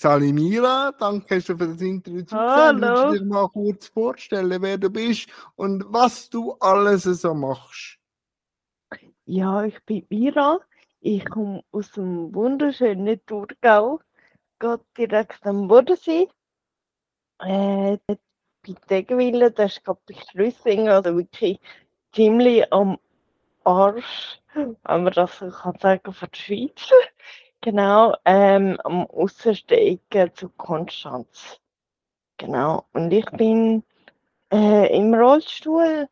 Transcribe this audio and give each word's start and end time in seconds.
Salimira, 0.00 0.92
danke 0.92 1.40
schon 1.40 1.58
für 1.58 1.66
das 1.66 1.80
Interview. 1.80 2.24
Hallo. 2.30 3.10
Du 3.10 3.18
dich 3.18 3.26
mal 3.26 3.48
kurz 3.48 3.88
vorstellen, 3.88 4.62
wer 4.62 4.78
du 4.78 4.90
bist 4.90 5.28
und 5.56 5.84
was 5.88 6.30
du 6.30 6.52
alles 6.60 7.02
so 7.02 7.34
machst? 7.34 7.98
Ja, 9.24 9.64
ich 9.64 9.84
bin 9.86 10.06
Mira. 10.08 10.60
Ich 11.00 11.28
komme 11.28 11.64
aus 11.72 11.90
dem 11.90 12.32
wunderschönen 12.32 13.20
Thurgau, 13.26 13.98
geht 14.60 14.80
direkt 14.96 15.44
am 15.44 15.66
Bodensee. 15.66 16.28
Äh, 17.40 17.98
bei 18.06 18.18
Degwille, 18.88 19.50
das 19.50 19.78
ist 19.78 19.84
gerade 19.84 20.00
bei 20.06 20.14
Schlüssingen, 20.30 20.90
also 20.90 21.16
wirklich 21.16 21.58
ziemlich 22.12 22.72
am 22.72 22.98
Arsch, 23.64 24.40
wenn 24.54 24.76
man 24.84 25.12
das 25.12 25.40
so 25.40 25.50
kann 25.50 25.76
sagen, 25.80 26.12
von 26.12 26.28
der 26.32 26.38
Schweiz. 26.38 26.88
Genau, 27.60 28.14
ähm, 28.24 28.78
am 28.84 29.06
Aussensteigen 29.06 30.32
zu 30.34 30.48
Konstanz. 30.50 31.60
Genau, 32.36 32.86
und 32.92 33.12
ich 33.12 33.26
bin 33.32 33.82
äh, 34.52 34.96
im 34.96 35.14
Rollstuhl 35.14 36.08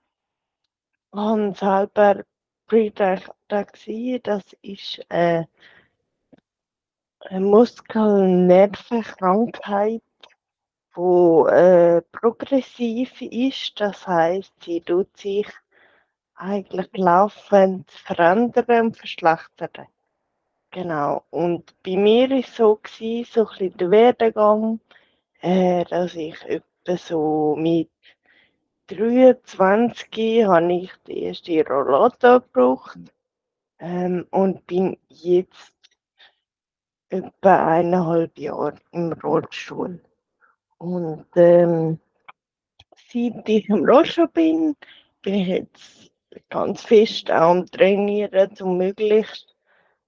und 1.11 1.57
selber 1.57 2.25
Prädaktie, 2.67 4.21
das 4.21 4.43
ist 4.63 5.01
äh, 5.09 5.45
eine 7.21 7.41
Muskel-Nervenkrankheit, 7.41 10.03
die 10.97 11.01
äh, 11.01 12.03
progressiv 12.11 13.23
ist. 13.23 13.81
Das 13.81 14.07
heißt, 14.07 14.53
sie 14.65 14.81
tut 14.81 15.17
sich 15.17 15.47
eigentlich 16.35 16.89
laufend 16.97 17.91
verändern 17.91 18.87
und 18.87 18.97
verschlechtern. 18.97 19.87
Genau. 20.77 21.25
Und 21.31 21.75
bei 21.83 21.97
mir 21.97 22.29
war 22.29 22.39
es 22.41 22.55
so, 22.55 22.79
so 22.85 23.03
ein 23.03 23.23
bisschen 23.25 23.77
der 23.79 23.91
Werdegang, 23.91 24.79
äh, 25.41 25.87
dass 25.87 26.15
ich 26.15 26.37
etwa 26.45 26.99
so 26.99 27.57
mit 27.57 27.89
23 28.89 30.45
habe 30.45 30.75
ich 30.75 30.93
die 31.07 31.23
erste 31.23 31.65
Rollator 31.67 32.41
gebraucht 32.43 32.99
ähm, 33.79 34.27
und 34.31 34.67
bin 34.67 34.99
jetzt 35.09 35.73
etwa 37.09 37.69
eineinhalb 37.69 38.37
Jahre 38.39 38.75
im 38.93 39.15
Rollstuhl. 39.15 39.99
Und 40.77 41.25
ähm, 41.37 41.99
seit 43.11 43.49
ich 43.49 43.67
im 43.71 43.83
Rollstuhl 43.83 44.29
bin, 44.29 44.77
bin 45.23 45.35
ich 45.37 45.49
jetzt 45.49 46.13
ganz 46.51 46.83
fest 46.83 47.31
am 47.31 47.65
Trainieren, 47.65 48.51
um 48.61 48.77
möglichst 48.77 49.56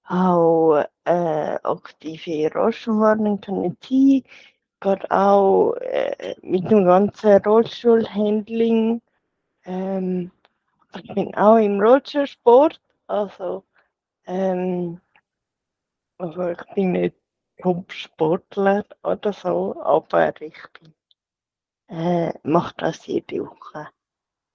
auch 0.09 0.83
äh, 1.05 1.57
aktive 1.63 2.51
Rollstuhlwarnung 2.53 3.41
können 3.41 3.77
sein. 3.81 4.23
Gerade 4.81 5.11
auch 5.11 5.73
äh, 5.75 6.35
mit 6.41 6.69
dem 6.71 6.85
ganzen 6.85 7.41
Rollstuhlhandling. 7.43 9.01
Ähm, 9.65 10.31
ich 10.95 11.13
bin 11.13 11.35
auch 11.35 11.57
im 11.57 11.79
Rollstuhlsport, 11.79 12.81
also, 13.07 13.63
ähm, 14.25 14.99
also 16.17 16.49
ich 16.49 16.63
bin 16.75 16.93
nicht 16.93 17.15
Top-Sportler 17.61 18.85
oder 19.03 19.33
so, 19.33 19.79
aber 19.81 20.41
ich 20.41 20.55
bin, 20.79 20.93
äh, 21.89 22.33
mache 22.43 22.73
das 22.77 23.05
jede 23.05 23.45
Woche. 23.45 23.87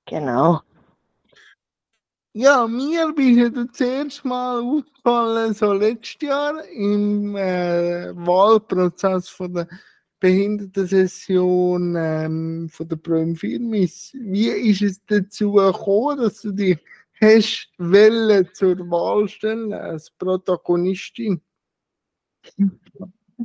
Genau. 0.06 0.62
Ja, 2.36 2.66
mir 2.66 3.12
bin 3.12 3.38
ich 3.38 3.52
das 3.52 3.80
erste 3.80 4.26
Mal 4.26 4.60
aufgefallen, 4.60 5.54
so 5.54 5.72
letztes 5.72 6.20
Jahr 6.20 6.64
im 6.64 7.36
äh, 7.36 8.10
Wahlprozess 8.16 9.28
von 9.28 9.54
der 9.54 9.68
Behindertensession 10.18 11.94
ähm, 11.96 12.68
von 12.68 12.88
der 12.88 12.96
Prüm 12.96 13.36
Firmis. 13.36 14.16
Wie 14.18 14.48
ist 14.48 14.82
es 14.82 15.06
dazu 15.06 15.52
gekommen, 15.52 16.22
dass 16.22 16.42
du 16.42 16.50
dich 16.50 16.76
hast 17.20 17.70
Welle 17.78 18.50
zur 18.52 18.80
Wahl 18.90 19.28
stellen 19.28 19.72
als 19.72 20.10
Protagonistin? 20.10 21.40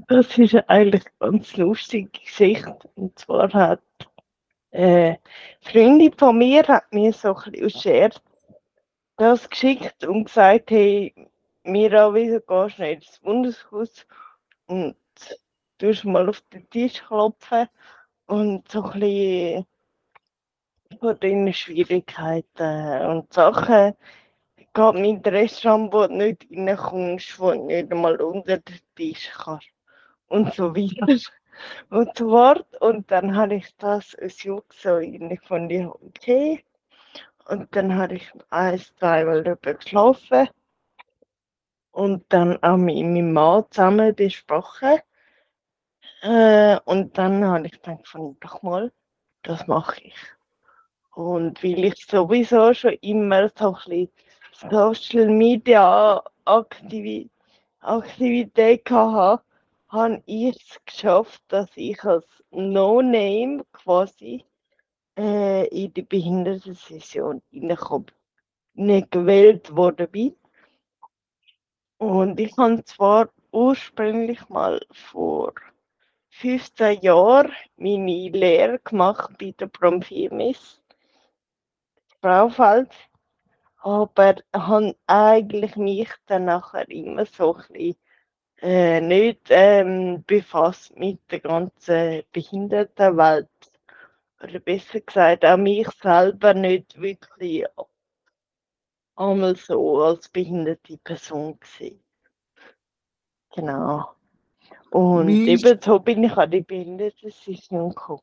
Das 0.08 0.36
ist 0.36 0.56
eigentlich 0.68 1.04
eine 1.20 1.34
ganz 1.34 1.56
lustige 1.58 2.10
Geschichte. 2.10 2.76
Und 2.96 3.20
zwar 3.20 3.54
hat 3.54 3.84
äh, 4.72 5.16
Freundin 5.62 6.14
von 6.18 6.40
mir 6.40 6.64
hat 6.64 6.92
mir 6.92 7.14
so 7.14 7.36
ein 7.36 7.52
bisschen 7.52 7.66
aus 7.66 7.82
Scherz 7.84 8.22
das 9.20 9.50
geschickt 9.50 10.06
und 10.06 10.26
gesagt, 10.26 10.72
hey, 10.72 11.14
Mira, 11.64 12.14
wieso 12.14 12.40
gehst 12.40 12.80
du 12.80 12.84
nicht 12.84 13.08
ins 13.10 13.20
Bundeshaus 13.20 14.08
und 14.68 14.96
tust 15.78 16.06
mal 16.06 16.30
auf 16.30 16.42
den 16.54 16.70
Tisch 16.70 17.04
klopfen 17.04 17.68
und 18.28 18.72
so 18.72 18.82
ein 18.84 19.00
bisschen 19.00 19.66
von 21.00 21.20
deinen 21.20 21.54
Schwierigkeiten 21.54 23.02
und 23.08 23.34
Sachen 23.34 23.94
geht 24.56 24.94
mit 24.96 25.28
Restaurant, 25.28 25.92
wo 25.94 26.08
du 26.08 26.16
nicht 26.16 26.48
reinkommst, 26.50 27.40
wo 27.40 27.52
du 27.52 27.66
nicht 27.66 27.92
einmal 27.92 28.22
unter 28.22 28.60
den 28.60 28.80
Tisch 28.96 29.32
kannst 29.36 29.68
und 30.28 30.54
so 30.54 30.74
weiter 30.74 31.22
und 31.90 32.18
so 32.18 32.30
fort. 32.30 32.66
Und 32.82 33.12
dann 33.12 33.36
habe 33.36 33.56
ich 33.56 33.76
das 33.78 34.16
als 34.16 34.42
Jux 34.44 34.82
so 34.82 34.98
irgendwie 34.98 35.40
von 35.46 35.70
okay. 35.88 36.64
Und 37.50 37.76
dann 37.76 37.96
habe 37.96 38.14
ich 38.14 38.32
ein, 38.52 38.78
zweimal 38.78 39.44
darüber 39.44 39.74
geschlafen 39.74 40.50
und 41.90 42.24
dann 42.30 42.62
auch 42.62 42.78
mit 42.78 42.98
meinem 42.98 43.34
Mann 43.34 43.66
zusammen 43.72 44.14
besprochen. 44.14 45.00
Äh, 46.22 46.78
und 46.86 47.18
dann 47.18 47.44
habe 47.44 47.66
ich 47.66 47.72
gedacht, 47.72 48.08
von 48.08 48.38
doch 48.40 48.62
mal, 48.62 48.92
das 49.42 49.66
mache 49.66 50.00
ich. 50.04 50.16
Und 51.16 51.64
weil 51.64 51.86
ich 51.86 52.06
sowieso 52.06 52.72
schon 52.76 52.94
immer 53.02 53.50
so 53.58 53.76
ein 53.76 54.10
bisschen 54.60 54.70
Social 54.70 55.28
Media 55.30 56.24
Aktivi 56.46 57.32
Aktivität 57.80 58.88
hatte, 58.92 59.42
habe 59.88 60.22
ich 60.28 60.56
es 60.56 60.86
geschafft, 60.86 61.42
dass 61.48 61.70
ich 61.74 62.04
als 62.04 62.28
No-Name 62.52 63.66
quasi 63.72 64.46
äh, 65.20 65.68
in 65.68 65.94
die 65.94 66.04
Behindertensession 66.04 67.42
nicht 67.52 69.12
gewählt 69.12 69.76
worden 69.76 70.10
bin. 70.10 70.36
Und 71.98 72.40
ich 72.40 72.56
habe 72.58 72.84
zwar 72.86 73.30
ursprünglich 73.52 74.48
mal 74.48 74.80
vor 74.92 75.54
15 76.30 77.02
Jahren 77.02 77.52
meine 77.76 78.30
Lehre 78.30 78.80
gemacht 78.80 79.32
bei 79.38 79.54
der 79.60 79.68
Promfirmis 79.68 80.82
Braufeld, 82.22 82.92
aber 83.82 84.36
habe 84.54 84.96
eigentlich 85.08 85.76
mich 85.76 86.10
dann 86.28 86.46
nachher 86.46 86.90
immer 86.90 87.26
so 87.26 87.56
ein 87.56 87.64
bisschen 87.74 87.96
äh, 88.62 89.02
nicht 89.02 89.48
ähm, 89.50 90.24
befasst 90.26 90.98
mit 90.98 91.20
der 91.32 91.42
ganzen 91.42 92.24
Behindertenwelt 92.32 93.50
oder 94.44 94.60
besser 94.60 95.02
gesagt 95.02 95.46
auch 95.46 95.58
mich 95.58 95.88
selber 96.02 96.54
nicht 96.54 97.00
wirklich 97.00 97.66
einmal 99.16 99.56
so 99.56 100.02
als 100.02 100.30
behinderte 100.30 100.98
Person 101.00 101.60
gesehen. 101.60 102.02
Genau. 103.54 104.12
Und 104.92 105.28
Wie 105.28 105.54
ist- 105.54 105.66
eben 105.66 105.80
so 105.82 106.00
bin 106.00 106.24
ich 106.24 106.32
an 106.38 106.52
die 106.52 106.62
Behindertensession 106.62 107.90
gekommen. 107.90 108.22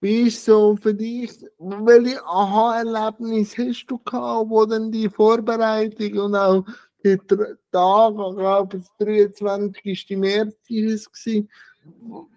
Wie 0.00 0.22
ist 0.28 0.44
so 0.44 0.76
für 0.76 0.94
dich, 0.94 1.30
welche 1.58 2.24
Aha-Erlebnisse 2.24 3.68
hast 3.68 3.86
du 3.86 3.98
gehabt, 3.98 4.48
wo 4.48 4.64
dann 4.64 4.90
die 4.90 5.10
Vorbereitung 5.10 6.18
und 6.18 6.34
auch 6.34 6.64
die 7.04 7.18
Tage, 7.70 8.28
ich 8.30 8.36
glaube, 8.36 8.78
das 8.78 8.96
23. 8.98 10.16
März 10.16 10.56
ist 10.68 11.10
es. 11.26 11.44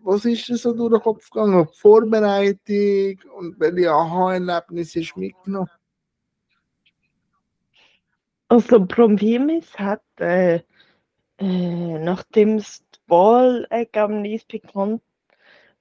Was 0.03 0.25
ist 0.25 0.48
dir 0.48 0.57
so 0.57 0.74
durch 0.74 0.92
den 0.92 1.01
Kopf 1.01 1.30
gegangen? 1.30 1.68
Vorbereitung 1.74 3.19
und 3.36 3.60
welche 3.60 3.92
Aha-Erlebnisse 3.92 5.00
hast 5.00 5.13
du 5.16 5.19
mitgenommen? 5.19 5.69
Also 8.50 8.86
Promvimis 8.86 9.74
hat, 9.77 10.04
äh, 10.19 10.62
äh, 11.39 12.00
nachdem 12.00 12.57
das 12.57 12.83
Wahlergebnis 13.07 14.45
bekannt 14.45 15.01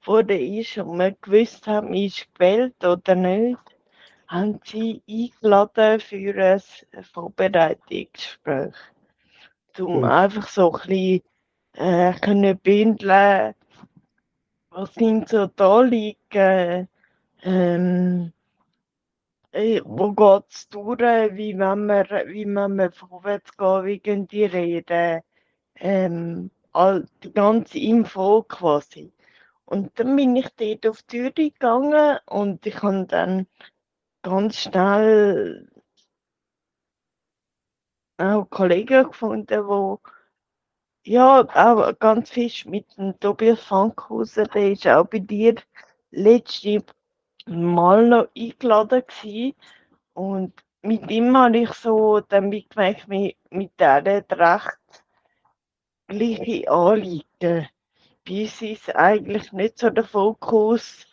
wurde 0.04 0.38
ist 0.38 0.78
und 0.78 0.98
wir 0.98 1.12
gewusst 1.20 1.66
haben, 1.66 1.94
ist 1.94 2.26
gewählt 2.34 2.84
oder 2.84 3.14
nicht, 3.14 3.58
haben 4.26 4.60
sie 4.64 5.02
eingeladen 5.08 6.00
für 6.00 6.60
ein 6.94 7.04
Vorbereitungsgespräch. 7.04 8.74
Um 9.78 9.86
Cool. 9.86 10.04
einfach 10.04 10.48
so 10.48 10.72
ein 10.72 10.80
bisschen 10.88 11.22
äh, 11.74 12.12
können 12.20 12.58
bündeln, 12.58 13.54
was 14.74 14.94
sind 14.94 15.28
so 15.28 15.46
da 15.46 15.80
liegen, 15.82 16.88
ähm, 17.42 18.32
äh, 19.52 19.80
wo 19.84 20.12
geht 20.12 20.44
es 20.50 20.68
durch, 20.68 21.00
wie 21.36 21.58
wenn 21.58 21.86
wir, 21.86 22.06
wie 22.28 22.46
wir 22.46 22.92
vorwärts 22.92 23.56
gehen, 23.56 23.84
wie 23.84 23.98
gehen 23.98 24.26
die 24.28 24.44
reden, 24.44 25.22
ähm, 25.76 26.50
all, 26.72 27.06
die 27.22 27.32
ganze 27.32 27.78
Info 27.78 28.42
quasi. 28.42 29.12
Und 29.66 29.98
dann 29.98 30.16
bin 30.16 30.36
ich 30.36 30.48
dort 30.56 30.86
auf 30.86 31.02
die 31.02 31.18
Tür 31.18 31.30
gegangen 31.32 32.18
und 32.26 32.66
ich 32.66 32.82
habe 32.82 33.06
dann 33.06 33.46
ganz 34.22 34.56
schnell 34.58 35.68
auch 38.18 38.48
Kollegen 38.50 39.04
gefunden, 39.04 39.46
die 39.46 40.21
ja 41.04 41.40
auch 41.40 41.98
ganz 41.98 42.30
fisch 42.30 42.66
mit 42.66 42.96
dem 42.96 43.18
Tobias 43.20 43.60
Fankhauser, 43.62 44.44
der 44.44 44.72
ist 44.72 44.86
auch 44.86 45.06
bei 45.06 45.18
dir 45.18 45.54
letzte 46.10 46.84
Mal 47.46 48.06
noch 48.06 48.28
eingeladen 48.36 49.02
gewesen. 49.06 49.54
und 50.14 50.52
mit 50.82 51.10
ihm 51.10 51.36
habe 51.36 51.58
ich 51.58 51.72
so 51.74 52.20
dann 52.20 52.50
gemerkt, 52.50 53.06
mit, 53.08 53.36
mit 53.50 53.70
der 53.78 54.04
recht 54.04 54.78
gleiche 56.08 56.70
Anliegen. 56.70 57.24
Bei 58.26 58.42
uns 58.42 58.62
ist 58.62 58.94
eigentlich 58.94 59.52
nicht 59.52 59.78
so 59.78 59.90
der 59.90 60.04
Fokus 60.04 61.06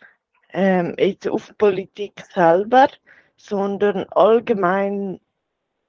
ähm, 0.52 0.94
jetzt 0.98 1.28
auf 1.28 1.56
Politik 1.56 2.20
selber, 2.32 2.88
sondern 3.36 4.04
allgemein 4.10 5.20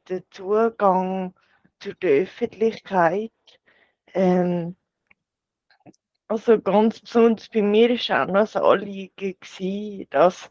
der 0.09 0.23
Zugang 0.29 1.33
zu 1.79 1.93
der 1.95 2.23
Öffentlichkeit. 2.23 3.31
Ähm, 4.13 4.75
also 6.27 6.59
ganz 6.61 6.99
besonders 7.01 7.49
bei 7.49 7.61
mir 7.61 7.89
war 7.89 8.23
auch 8.23 8.27
noch 8.27 8.33
das 8.41 8.55
Anliegen, 8.55 10.07
dass 10.09 10.49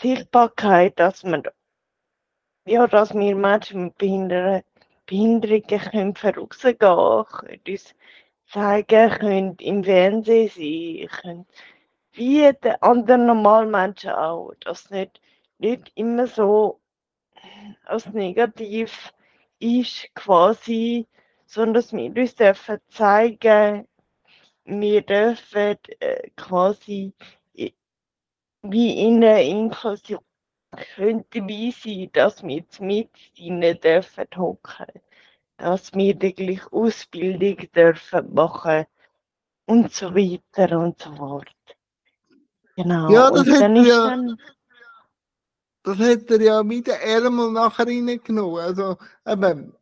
Sichtbarkeit, 0.00 0.98
dass 0.98 1.24
man 1.24 1.42
ja, 2.66 2.86
dass 2.86 3.14
wir 3.14 3.36
Menschen 3.36 3.84
mit 3.84 3.98
Behinderungen, 3.98 4.62
Behinderungen 5.06 5.66
können 5.66 6.16
vorausgehen 6.16 6.78
können, 6.78 7.60
uns 7.68 7.94
zeigen 8.46 9.10
können, 9.10 9.56
im 9.60 9.84
Fernsehen 9.84 10.48
sein 10.48 11.08
können, 11.08 11.46
wie 12.12 12.50
die 12.62 12.82
anderen 12.82 13.26
normalen 13.26 13.70
Menschen 13.70 14.10
auch, 14.10 14.52
dass 14.60 14.90
nicht, 14.90 15.20
nicht 15.58 15.92
immer 15.94 16.26
so 16.26 16.80
als 17.84 18.06
negativ 18.06 19.12
ist 19.58 20.08
quasi, 20.14 21.06
sondern 21.54 21.74
dass 21.74 21.92
wir 21.92 22.10
uns 22.16 22.34
dürfen 22.34 22.78
zeigen, 22.88 23.86
wir 24.64 25.02
dürfen 25.02 25.76
äh, 26.00 26.30
quasi 26.36 27.12
wie 28.62 29.06
in 29.06 29.22
einer 29.22 29.40
Inklusion 29.42 30.20
könnte 30.96 31.46
wie 31.46 31.70
sein, 31.70 32.10
dass 32.12 32.42
wir 32.42 32.64
mit 32.80 33.10
ihnen 33.36 33.78
dürfen 33.80 34.26
hocken, 34.36 34.86
dass 35.58 35.92
wir 35.92 36.14
die 36.14 36.34
gleiche 36.34 36.72
Ausbildung 36.72 37.56
dürfen 37.72 38.34
machen 38.34 38.86
und 39.66 39.92
so 39.92 40.14
weiter 40.14 40.78
und 40.78 40.98
so 41.00 41.14
fort. 41.14 41.54
Genau. 42.76 43.10
Ja, 43.12 43.30
das 43.30 43.46
hätte 43.46 43.80
ist 43.80 43.86
ja- 43.88 44.08
dann, 44.08 44.38
Das 45.84 45.98
hat 45.98 46.30
er 46.30 46.40
ja 46.40 46.62
mit 46.62 46.86
den 46.86 46.94
Ärmel 46.94 47.52
nachher 47.52 47.86
reingenommen. 47.86 48.60
Also, 48.60 48.96
eben, 49.26 49.76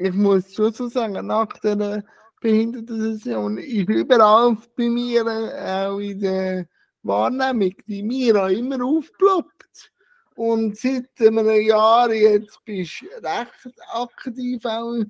ich 0.00 0.14
muss 0.14 0.54
schon 0.54 0.72
so 0.72 0.88
sagen, 0.88 1.26
nach 1.26 1.52
der 1.62 2.02
Behindertensession 2.40 3.58
ist 3.58 3.88
überall 3.88 4.56
bei 4.76 4.88
mir, 4.88 5.26
auch 5.26 5.98
in 5.98 6.20
der 6.20 6.66
Wahrnehmung, 7.02 7.74
die 7.86 8.02
Mira 8.02 8.48
immer 8.50 8.82
aufgeploppt. 8.82 9.92
Und 10.36 10.78
seit 10.78 11.10
einem 11.20 11.48
Jahr 11.60 12.10
jetzt 12.12 12.64
bist 12.64 13.02
du 13.02 13.06
recht 13.26 13.78
aktiv 13.92 14.64
auch 14.64 15.04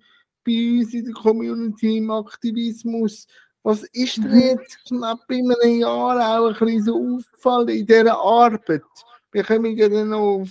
bei 0.45 0.53
uns 0.53 0.93
in 0.93 1.05
der 1.05 1.15
Community 1.15 1.99
im 1.99 2.11
Aktivismus. 2.11 3.29
Was 3.63 3.85
ist 3.93 4.17
dir 4.17 4.23
Mhm. 4.29 4.41
jetzt 4.41 4.85
knapp 4.89 5.21
in 5.31 5.53
einem 5.53 5.81
Jahr 5.81 6.41
auch 6.41 6.49
ein 6.49 6.67
bisschen 6.67 6.83
so 6.85 7.17
aufgefallen 7.17 7.69
in 7.69 7.87
dieser 7.87 8.19
Arbeit? 8.19 8.83
Wir 9.31 9.45
kommen 9.45 9.77
ja 9.77 9.89
dann 9.89 10.09
noch 10.09 10.41
auf 10.41 10.51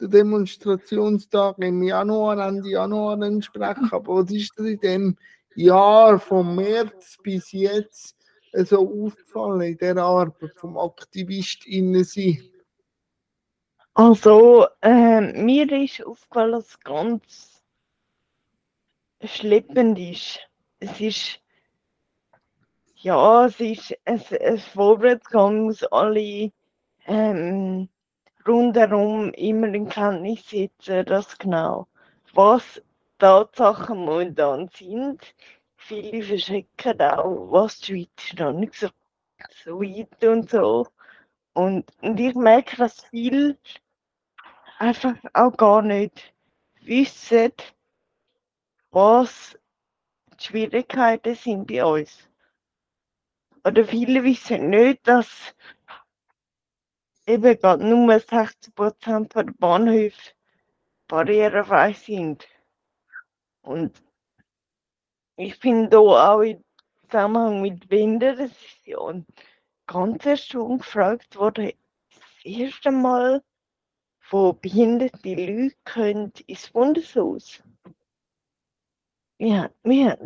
den 0.00 0.10
Demonstrationstag 0.10 1.58
im 1.58 1.82
Januar, 1.82 2.38
Ende 2.46 2.70
Januar 2.70 3.16
dann 3.16 3.42
sprechen. 3.42 3.88
Aber 3.92 4.22
was 4.22 4.30
ist 4.30 4.58
dir 4.58 4.66
in 4.66 4.80
dem 4.80 5.16
Jahr 5.54 6.18
vom 6.18 6.54
März 6.54 7.18
bis 7.22 7.52
jetzt 7.52 8.16
äh, 8.52 8.64
so 8.64 9.06
aufgefallen 9.06 9.62
in 9.62 9.78
dieser 9.78 10.04
Arbeit 10.04 10.52
vom 10.56 10.78
AktivistInnen 10.78 12.04
sein? 12.04 12.42
also, 13.94 14.68
ähm, 14.80 15.44
mir 15.44 15.70
ist 15.72 16.06
aufgefallen, 16.06 16.52
dass 16.52 16.68
es 16.68 16.80
ganz 16.80 17.64
schleppend 19.24 19.98
ist. 19.98 20.38
Es 20.78 21.00
ist, 21.00 21.40
ja, 22.94 23.46
es 23.46 23.58
ist 23.58 23.98
ein, 24.04 24.22
ein 24.40 24.58
Vorwärtsgang, 24.58 25.64
muss 25.64 25.82
alle 25.82 26.52
ähm, 27.06 27.88
rundherum 28.46 29.32
immer 29.34 29.68
in 29.68 29.88
Kenntnis 29.88 30.48
setzen, 30.48 31.04
dass 31.06 31.38
genau, 31.38 31.86
was 32.34 32.82
Tatsachen 33.18 33.98
momentan 33.98 34.68
sind. 34.68 35.34
Viele 35.76 36.22
verschrecken 36.22 37.00
auch, 37.00 37.50
was 37.50 37.80
die 37.80 38.08
Schweiz 38.16 38.38
noch 38.38 38.52
nicht 38.52 38.74
so, 38.74 38.88
so 39.64 39.80
weit 39.80 40.24
und 40.24 40.50
so. 40.50 40.86
Und, 41.52 41.90
und 42.02 42.20
ich 42.20 42.34
merke, 42.34 42.76
dass 42.76 43.04
viele 43.04 43.56
einfach 44.78 45.16
auch 45.32 45.56
gar 45.56 45.82
nicht 45.82 46.32
wissen, 46.82 47.52
was 48.90 49.58
die 50.38 50.44
Schwierigkeiten 50.44 51.34
sind 51.34 51.66
bei 51.66 51.84
uns. 51.84 52.28
Oder 53.64 53.84
viele 53.84 54.22
wissen 54.22 54.70
nicht, 54.70 55.06
dass 55.06 55.54
eben 57.28 57.58
gerade 57.60 57.86
nur 57.86 58.14
60% 58.14 59.34
der 59.34 59.52
Bahnhöfe 59.58 60.32
barrierefrei 61.08 61.92
sind. 61.92 62.48
Und 63.62 64.02
ich 65.36 65.60
bin 65.60 65.90
da 65.90 65.98
auch 65.98 66.40
im 66.40 66.64
Zusammenhang 67.02 67.60
mit 67.62 67.88
Behindertensession 67.88 69.26
ganz 69.86 70.24
erstaunt 70.26 70.82
gefragt 70.82 71.36
worden, 71.36 71.72
das 72.10 72.44
erste 72.44 72.90
Mal, 72.90 73.42
wo 74.30 74.52
behinderte 74.52 75.34
Leute 75.34 75.76
können 75.84 76.32
ins 76.46 76.70
Bundeshaus. 76.70 77.62
Ja, 79.38 79.70
wir 79.82 80.18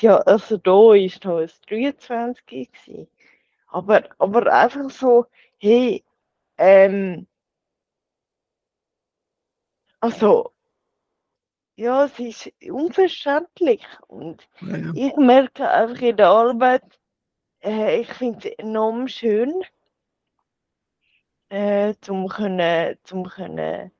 ja, 0.00 0.18
also 0.18 0.56
da 0.58 0.94
ist 0.94 1.24
noch 1.24 1.38
ein 1.38 1.50
23 1.68 2.70
gewesen. 2.70 3.08
Aber, 3.68 4.08
aber 4.18 4.52
einfach 4.52 4.90
so, 4.90 5.26
hey, 5.58 6.04
ähm, 6.60 7.26
also, 10.02 10.52
ja, 11.76 12.04
es 12.04 12.18
ist 12.18 12.52
unverständlich. 12.70 13.86
Und 14.08 14.46
Ja. 14.60 14.92
ich 14.94 15.16
merke 15.16 15.68
einfach 15.70 16.02
in 16.02 16.16
der 16.16 16.28
Arbeit, 16.28 16.82
äh, 17.62 18.00
ich 18.00 18.12
finde 18.14 18.48
es 18.50 18.54
enorm 18.58 19.08
schön, 19.08 19.52
äh, 21.48 21.94
zum 22.00 22.28
können, 22.28 22.96
zum 23.04 23.24
können, 23.28 23.90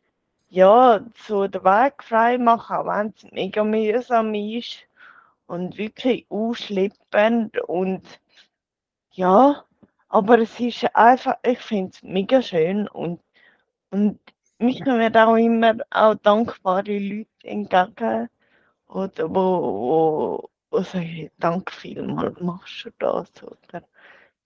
ja, 0.49 1.01
so 1.17 1.49
den 1.49 1.65
Weg 1.65 2.03
frei 2.05 2.39
machen, 2.39 2.77
auch 2.77 2.87
wenn 2.87 3.15
es 3.17 3.25
mega 3.33 3.65
mühsam 3.65 4.35
ist 4.35 4.87
und 5.47 5.79
wirklich 5.79 6.27
ausschleppend 6.31 7.61
und 7.63 8.05
ja, 9.13 9.65
aber 10.11 10.41
es 10.41 10.61
ist 10.61 10.85
einfach, 10.95 11.39
ich 11.43 11.59
finde 11.61 11.93
es 11.95 12.03
mega 12.03 12.43
schön 12.43 12.87
und, 12.89 13.21
und 13.91 14.21
mich 14.59 14.85
kommen 14.85 15.17
auch 15.17 15.37
immer 15.37 15.77
auch 15.91 16.17
dankbare 16.17 16.99
Leute 16.99 17.31
entgegen, 17.45 18.29
oder 18.89 19.31
wo, 19.31 19.35
wo, 19.35 20.51
wo 20.71 20.83
sagen, 20.83 21.31
danke 21.39 21.73
vielmals, 21.73 22.39
machst 22.41 22.85
du 22.85 22.91
das, 22.99 23.31
oder 23.43 23.83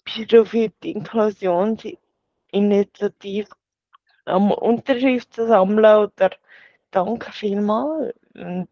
bist 0.04 0.32
du 0.32 0.44
für 0.44 0.68
die 0.82 0.92
Inklusionsinitiative 0.92 3.48
am 4.26 4.52
Unterschriften 4.52 5.48
sammeln, 5.48 6.04
oder 6.04 6.30
danke 6.90 7.32
vielmals. 7.32 8.14
Und 8.34 8.68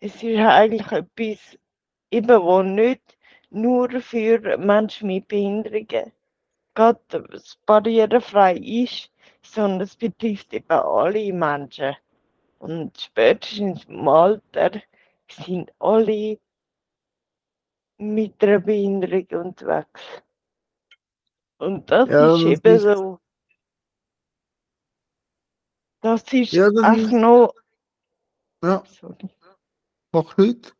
es 0.00 0.16
ist 0.16 0.40
eigentlich 0.40 0.90
etwas, 0.90 1.58
eben, 2.10 2.42
wo 2.42 2.62
nicht 2.62 3.16
nur 3.52 3.88
für 4.00 4.56
Menschen 4.58 5.08
mit 5.08 5.28
Behinderungen 5.28 6.12
gerade 6.74 7.00
das 7.30 7.56
barrierefrei 7.66 8.56
ist, 8.56 9.10
sondern 9.42 9.82
es 9.82 9.96
betrifft 9.96 10.52
eben 10.54 10.70
alle 10.70 11.32
Menschen. 11.32 11.96
Und 12.58 12.98
spätestens 12.98 13.84
im 13.84 14.08
Alter 14.08 14.80
sind 15.28 15.70
alle 15.80 16.38
mit 17.98 18.42
einer 18.42 18.58
Behinderung 18.60 19.26
unterwegs. 19.46 20.02
Und 21.58 21.90
das 21.90 22.08
Ja, 22.08 22.34
ist 22.34 22.42
das 22.44 22.50
eben 22.50 22.76
ist- 22.76 22.82
so. 22.82 23.18
Das 26.00 26.22
ist 26.32 26.52
Ja, 26.52 26.68
das 26.70 26.82
einfach 26.84 27.02
ist- 27.04 27.12
noch. 27.12 27.54
Ja, 28.62 28.82
Sorry. 28.86 29.28
mach 30.12 30.36
nicht. 30.36 30.74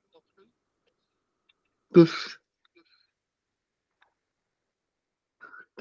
Das, 1.90 2.40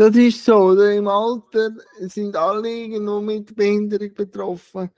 das 0.02 0.16
ist 0.16 0.46
so? 0.46 0.74
Im 0.82 1.08
Alter 1.08 1.70
sind 2.00 2.36
alle 2.36 2.68
irgendwo 2.68 3.22
mit 3.22 3.56
Behinderung 3.56 4.12
betroffen. 4.16 4.90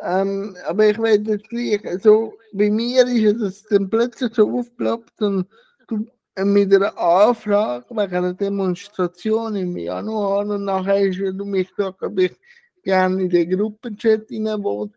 Ähm, 0.00 0.56
aber 0.66 0.88
ich 0.88 1.02
werde 1.02 1.32
jetzt 1.32 1.48
gleich, 1.48 1.84
also 1.84 2.34
bei 2.52 2.70
mir 2.70 3.04
ist 3.06 3.40
es 3.40 3.64
dann 3.64 3.90
plötzlich 3.90 4.32
so 4.34 4.58
aufgeploppt 4.58 5.20
und 5.20 5.48
du 5.88 6.06
äh, 6.36 6.44
mit 6.44 6.72
einer 6.72 6.96
Anfrage 6.96 7.86
wegen 7.90 8.14
einer 8.14 8.34
Demonstration 8.34 9.56
im 9.56 9.76
Januar 9.76 10.46
und 10.46 10.64
nachher 10.64 11.08
hast 11.08 11.18
du 11.18 11.44
mich 11.44 11.68
gefragt, 11.74 12.00
ob 12.02 12.20
ich 12.20 12.36
gerne 12.84 13.22
in 13.22 13.30
den 13.30 13.50
Gruppenchat 13.50 14.30
rein 14.30 14.62
will. 14.62 14.90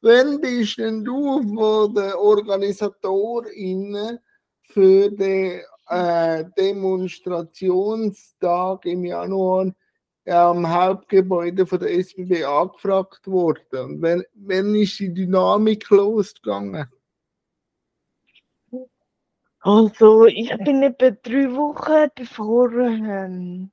Wann 0.00 0.40
bist 0.40 0.78
denn 0.78 1.04
du 1.04 1.42
von 1.42 1.94
den 1.94 2.14
OrganisatorInnen 2.14 4.18
für 4.62 5.10
den 5.10 5.60
äh, 5.90 6.44
Demonstrationstag 6.56 8.86
im 8.86 9.04
Januar 9.04 9.72
am 10.26 10.68
Hauptgebäude 10.68 11.66
von 11.66 11.80
der 11.80 11.98
SBB 11.98 12.44
angefragt 12.44 13.26
worden? 13.26 13.80
Und 13.80 14.02
wenn, 14.02 14.22
wenn 14.34 14.74
ist 14.76 14.98
die 14.98 15.12
Dynamik 15.12 15.90
losgegangen? 15.90 16.86
Also, 19.62 20.24
ich 20.26 20.56
bin 20.64 20.82
etwa 20.82 21.10
drei 21.10 21.54
Wochen 21.54 22.08
bevor, 22.14 22.72
ähm, 22.72 23.70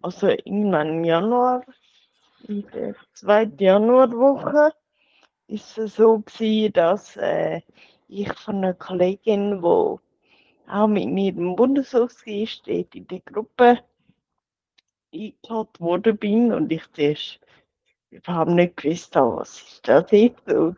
also 0.00 0.28
irgendwann 0.28 0.88
im 0.88 1.04
Januar, 1.04 1.62
in 2.48 2.66
der 2.72 2.94
zweiten 3.12 3.62
Januarwoche, 3.62 4.72
ist 5.48 5.76
es 5.76 5.96
so 5.96 6.20
gewesen, 6.20 6.72
dass 6.72 7.16
äh, 7.16 7.60
ich 8.08 8.32
von 8.32 8.56
einer 8.56 8.74
Kollegin, 8.74 9.60
die 9.60 9.98
auch 10.68 10.86
mit 10.86 11.08
mir 11.08 11.30
im 11.30 11.56
Bundeshaus 11.56 12.18
steht, 12.20 12.94
in 12.94 13.06
der 13.06 13.20
Gruppe 13.20 13.80
eingeladen 15.12 15.80
worden 15.80 16.16
bin 16.18 16.52
und 16.52 16.70
ich 16.72 16.82
zuerst 16.92 17.40
überhaupt 18.10 18.50
nicht 18.50 18.76
gewusst 18.76 19.14
habe, 19.16 19.36
was 19.36 19.60
ist 19.60 19.88
das 19.88 20.10
jetzt? 20.10 20.48
Und, 20.48 20.76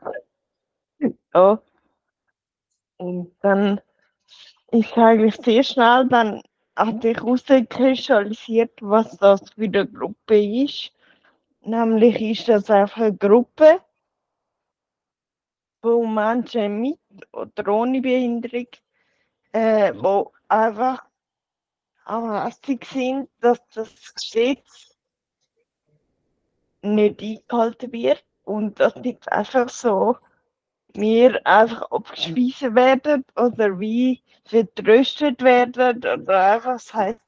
ja. 1.35 1.63
und 2.99 3.35
dann 3.41 3.81
ist 4.71 4.97
eigentlich 4.97 5.37
sehr 5.37 5.63
schnell 5.63 6.07
dann 6.09 6.43
hat 6.79 7.03
sich 7.03 7.17
herauskristallisiert, 7.17 8.73
was 8.81 9.17
das 9.19 9.51
für 9.51 9.65
eine 9.65 9.87
Gruppe 9.87 10.63
ist. 10.63 10.93
Nämlich 11.63 12.21
ist 12.21 12.49
das 12.49 12.71
einfach 12.71 13.03
eine 13.03 13.17
Gruppe 13.17 13.81
von 15.83 16.15
Menschen 16.15 16.81
mit 16.81 16.99
oder 17.33 17.69
ohne 17.69 18.01
Behinderung, 18.01 18.67
äh, 19.53 19.93
wo 19.97 20.33
einfach 20.49 21.05
anlässig 22.05 22.85
sind, 22.87 23.29
dass 23.41 23.61
das 23.75 24.15
Gesetz 24.15 24.97
nicht 26.83 27.23
eingehalten 27.23 27.93
wird 27.93 28.25
und 28.45 28.81
dass 28.81 28.95
jetzt 29.03 29.31
einfach 29.31 29.69
so 29.69 30.17
wir 30.95 31.47
einfach 31.47 31.83
abgespeisen 31.91 32.75
werden 32.75 33.25
oder 33.37 33.79
wie 33.79 34.23
vertröstet 34.47 35.43
werden 35.43 35.99
oder 35.99 36.55
einfach 36.55 36.73
das 36.75 36.95
heißt, 36.95 37.21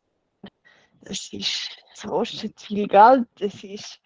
es 1.02 1.32
ist, 1.32 1.70
es 1.94 2.02
kostet 2.02 2.60
viel 2.60 2.88
Geld, 2.88 3.28
es 3.38 3.62
ist, 3.62 4.00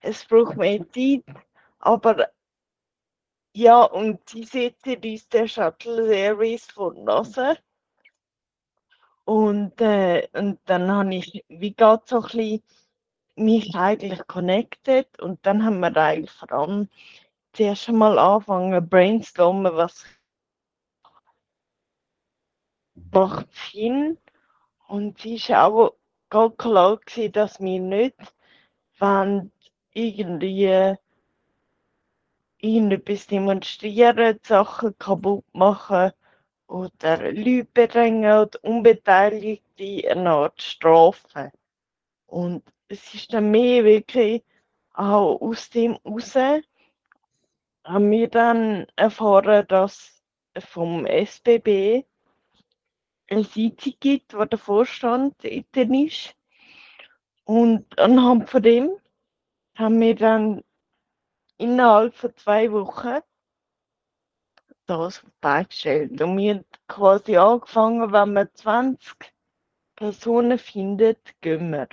es 0.00 0.24
braucht 0.24 0.56
mehr 0.56 0.84
Zeit, 0.90 1.24
aber 1.78 2.28
ja, 3.54 3.82
und 3.82 4.28
sie 4.28 4.44
setzen 4.44 4.96
uns 5.04 5.28
der 5.28 5.48
Shuttle 5.48 6.06
Service 6.08 6.66
von 6.66 7.04
NASA. 7.04 7.56
Und, 9.24 9.80
äh, 9.80 10.28
und 10.32 10.60
dann 10.66 10.90
habe 10.90 11.14
ich, 11.14 11.44
wie 11.48 11.72
geht 11.72 12.06
so 12.06 12.16
ein 12.16 12.22
bisschen 12.22 12.62
mich 13.36 13.74
eigentlich 13.74 14.26
connected 14.26 15.20
und 15.20 15.44
dann 15.46 15.64
haben 15.64 15.80
wir 15.80 15.96
eigentlich 15.96 16.30
vor 16.30 16.52
allem 16.52 16.88
zuerst 17.52 17.88
einmal 17.88 18.18
anfangen 18.18 18.88
brainstormen, 18.88 19.74
was 19.74 20.04
macht 23.12 23.48
Sinn. 23.72 24.18
Und 24.88 25.18
es 25.20 25.24
ist 25.24 25.50
auch 25.52 25.94
ganz 26.28 26.56
klar 26.56 26.98
gewesen, 26.98 27.32
dass 27.32 27.60
wir 27.60 27.80
nicht 27.80 28.16
wollen, 28.98 29.52
irgendwie 29.92 30.96
irgendetwas 32.62 33.26
demonstrieren, 33.26 34.38
Sachen 34.42 34.96
kaputt 34.98 35.44
machen 35.52 36.12
oder 36.66 37.32
Leute 37.32 37.68
bedrängen 37.72 38.32
oder 38.32 38.58
Unbeteiligte 38.62 40.10
eine 40.10 40.30
Art 40.30 40.62
strafen. 40.62 41.50
Und 42.26 42.62
es 42.88 43.14
ist 43.14 43.32
dann 43.32 43.50
mehr 43.50 43.84
wirklich 43.84 44.44
auch 44.92 45.40
aus 45.40 45.70
dem 45.70 45.98
raus, 46.04 46.34
haben 47.84 48.10
wir 48.10 48.28
dann 48.28 48.86
erfahren, 48.96 49.66
dass 49.68 50.22
vom 50.58 51.06
SBB 51.06 52.04
eine 53.28 53.44
Sitzung 53.44 53.94
gibt, 54.00 54.34
wo 54.34 54.44
der 54.44 54.58
Vorstand 54.58 55.34
drin 55.42 55.94
ist. 55.94 56.34
Und 57.44 57.98
anhand 57.98 58.50
von 58.50 58.62
dem 58.62 58.90
haben 59.76 60.00
wir 60.00 60.14
dann 60.14 60.62
innerhalb 61.60 62.14
von 62.14 62.34
zwei 62.36 62.72
Wochen 62.72 63.20
das 64.86 65.22
beigestellt. 65.40 66.20
Und 66.20 66.36
wir 66.36 66.54
haben 66.54 66.64
quasi 66.88 67.36
angefangen, 67.36 68.12
wenn 68.12 68.32
man 68.32 68.48
20 68.54 69.14
Personen 69.94 70.58
findet, 70.58 71.40
gehen 71.40 71.70
wir. 71.70 71.88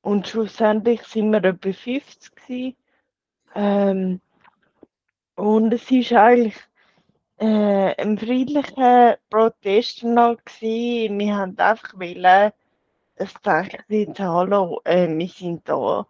Und 0.00 0.28
schlussendlich 0.28 1.02
sind 1.02 1.32
wir 1.32 1.44
etwa 1.44 1.72
50 1.72 2.34
gewesen. 2.34 2.76
Ähm, 3.54 4.20
und 5.34 5.72
es 5.72 5.90
ist 5.90 6.12
eigentlich 6.12 6.56
äh, 7.38 7.94
ein 8.00 8.16
friedlicher 8.16 9.18
Protest 9.28 10.04
noch. 10.04 10.38
Wir 10.60 11.36
haben 11.36 11.58
einfach 11.58 11.94
wollen, 11.94 12.52
Zeichen 13.42 14.14
zu 14.14 14.22
hallo, 14.24 14.80
äh, 14.84 15.08
wir 15.08 15.28
sind 15.28 15.68
da. 15.68 16.06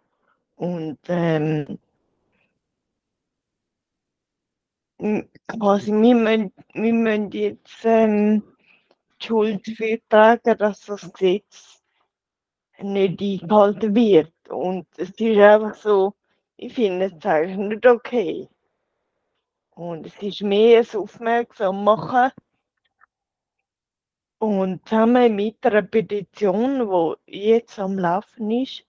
Und 0.59 0.99
ähm, 1.07 1.79
quasi, 5.47 5.93
wir 5.93 6.15
müssen, 6.15 6.53
wir 6.73 6.93
müssen 6.93 7.31
jetzt 7.31 7.85
ähm, 7.85 8.43
die 9.21 9.25
Schuld 9.25 9.65
dafür 9.65 9.99
tragen, 10.09 10.57
dass 10.57 10.81
das 10.81 11.13
Gesetz 11.13 11.81
nicht 12.77 13.21
eingehalten 13.21 13.95
wird. 13.95 14.33
Und 14.49 14.85
es 14.97 15.11
ist 15.11 15.39
einfach 15.39 15.75
so, 15.75 16.13
ich 16.57 16.73
finde 16.73 17.05
es 17.05 17.25
eigentlich 17.25 17.57
nicht 17.57 17.85
okay. 17.87 18.49
Und 19.75 20.07
es 20.07 20.21
ist 20.21 20.41
mehr 20.41 20.81
ein 20.81 20.99
Aufmerksam 20.99 21.85
machen. 21.85 22.31
Und 24.39 24.85
zusammen 24.89 25.37
mit 25.37 25.65
einer 25.65 25.83
Petition, 25.83 27.17
die 27.29 27.47
jetzt 27.47 27.79
am 27.79 27.97
Laufen 27.97 28.51
ist, 28.51 28.88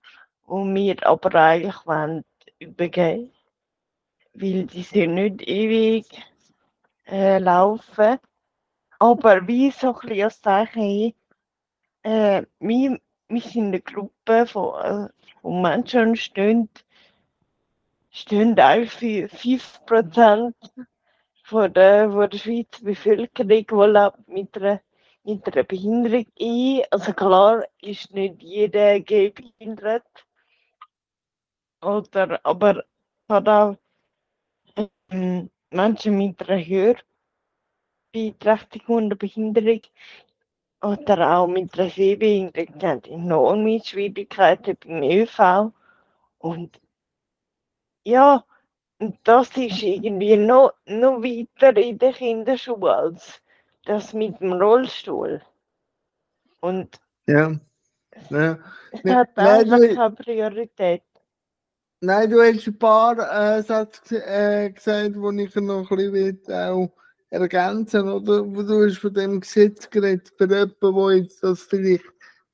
und 0.51 0.75
wir 0.75 1.07
aber 1.07 1.35
eigentlich 1.35 1.87
wollen 1.87 2.25
übergeben 2.59 3.33
weil 4.35 4.67
die 4.67 4.83
sind 4.83 5.15
nicht 5.15 5.43
ewig 5.43 6.07
äh, 7.07 7.39
laufen. 7.39 8.19
Aber 8.99 9.47
wie 9.47 9.71
so 9.71 9.95
ein 9.95 10.09
bisschen 10.09 10.25
als 10.25 10.41
Zeichen, 10.41 11.15
äh, 12.03 12.43
wir, 12.59 13.01
wir 13.29 13.41
sind 13.41 13.69
eine 13.69 13.81
Gruppe 13.81 14.47
von, 14.47 14.81
äh, 14.83 15.09
von 15.41 15.63
Menschen 15.63 16.17
und 16.37 16.85
stehen 18.11 18.59
eigentlich 18.59 18.93
für 18.93 19.29
5% 19.29 20.55
von 21.45 21.73
der, 21.73 22.11
von 22.11 22.31
der 22.31 22.39
Schweizer 22.39 22.85
Bevölkerung, 22.85 23.49
die 23.49 23.67
mit 24.27 24.57
einer, 24.57 24.81
mit 25.25 25.47
einer 25.47 25.65
Behinderung 25.65 26.27
ein. 26.41 26.83
Also 26.91 27.13
klar 27.13 27.65
ist 27.81 28.13
nicht 28.13 28.43
jeder 28.43 29.01
gehbehindert. 29.01 30.05
Oder, 31.83 32.41
aber 32.45 32.85
hat 33.29 33.49
auch 33.49 33.77
ähm, 35.11 35.51
Menschen 35.71 36.19
mit 36.19 36.49
einer 36.49 36.63
Hörbeeinträchtigung 38.13 39.07
oder 39.07 39.17
Behinderung 39.17 39.81
oder 40.83 41.37
auch 41.37 41.47
mit 41.47 41.79
einer 41.79 41.91
Sehbehinderung 41.91 42.83
haben 42.83 43.05
enorme 43.05 43.81
Schwierigkeiten 43.85 44.77
beim 44.85 45.03
ÖV. 45.03 45.73
Und 46.39 46.81
ja, 48.05 48.45
und 48.99 49.19
das 49.25 49.57
ist 49.57 49.83
irgendwie 49.83 50.37
noch, 50.37 50.73
noch 50.87 51.23
weiter 51.23 51.77
in 51.77 51.99
der 51.99 52.13
Kinderschule 52.13 52.95
als 52.95 53.43
das 53.85 54.13
mit 54.13 54.41
dem 54.41 54.53
Rollstuhl. 54.53 55.41
Und 56.61 57.01
Ja. 57.27 57.53
ja. 58.31 58.59
es 58.91 59.09
hat 59.09 59.39
einfach 59.39 59.89
keine 59.89 60.11
Priorität. 60.13 61.03
Nein, 62.03 62.31
du 62.31 62.41
hast 62.41 62.67
ein 62.67 62.79
paar 62.79 63.19
äh, 63.19 63.63
Sätze 63.63 64.25
äh, 64.25 64.71
gesagt, 64.71 65.17
wo 65.17 65.31
ich 65.33 65.55
noch 65.57 65.91
ein 65.91 66.13
bisschen 66.13 66.55
auch 66.55 66.91
ergänzen, 67.29 68.09
oder? 68.09 68.41
Du 68.43 68.87
hast 68.87 68.97
von 68.97 69.13
dem 69.13 69.41
Gesetz 69.41 69.91
geredet, 69.91 70.33
für 70.39 70.49
jemanden, 70.49 70.77
der 70.81 71.27
das 71.43 71.63
vielleicht 71.65 72.05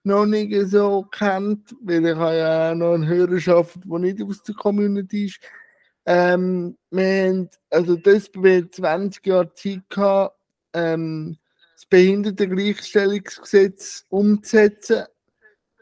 noch 0.02 0.26
nicht 0.26 0.52
so 0.68 1.04
kennt, 1.12 1.76
weil 1.80 2.06
ich 2.06 2.16
habe 2.16 2.36
ja 2.36 2.72
auch 2.72 2.74
noch 2.74 2.94
eine 2.94 3.06
Hörerschaft, 3.06 3.78
die 3.84 3.98
nicht 4.00 4.20
aus 4.20 4.42
der 4.42 4.56
Community 4.56 5.26
ist. 5.26 5.38
Ähm, 6.06 6.76
wir 6.90 7.28
haben, 7.28 7.48
also 7.70 7.94
das 7.94 8.24
SBB 8.24 8.68
20 8.72 9.24
Jahre 9.26 9.54
Zeit 9.54 9.88
gehabt, 9.88 10.36
ähm, 10.72 11.38
das 11.74 11.86
Behindertengleichstellungsgesetz 11.86 14.06
umzusetzen. 14.08 15.04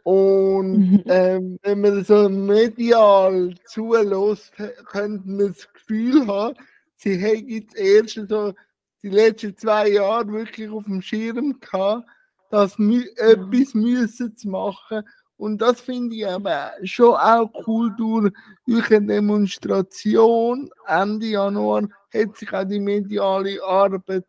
Und 0.04 0.78
Mhm. 0.78 1.02
ähm, 1.06 1.58
wenn 1.62 1.80
man 1.80 2.04
so 2.04 2.28
medial 2.28 3.54
zulässt, 3.66 4.52
könnte 4.86 5.28
man 5.28 5.48
das 5.48 5.66
Gefühl 5.72 6.26
haben, 6.26 6.56
sie 6.96 7.20
haben 7.20 7.48
jetzt 7.48 7.74
erst 7.74 8.28
so 8.28 8.52
die 9.02 9.08
letzten 9.08 9.56
zwei 9.56 9.88
Jahre 9.88 10.28
wirklich 10.28 10.70
auf 10.70 10.84
dem 10.84 11.00
Schirm 11.00 11.58
gehabt, 11.58 12.06
das 12.50 12.78
mü 12.78 13.02
etwas 13.16 13.74
müssen 13.74 14.36
zu 14.36 14.48
machen. 14.48 15.02
Und 15.38 15.62
das 15.62 15.80
finde 15.80 16.14
ich 16.16 16.26
aber 16.26 16.72
schon 16.84 17.14
auch 17.14 17.50
cool 17.66 17.90
durch, 17.96 18.90
eine 18.90 19.06
Demonstration 19.06 20.70
Ende 20.86 21.26
Januar 21.26 21.88
hat 22.12 22.36
sich 22.36 22.52
auch 22.52 22.64
die 22.64 22.78
mediale 22.78 23.62
Arbeit 23.64 24.24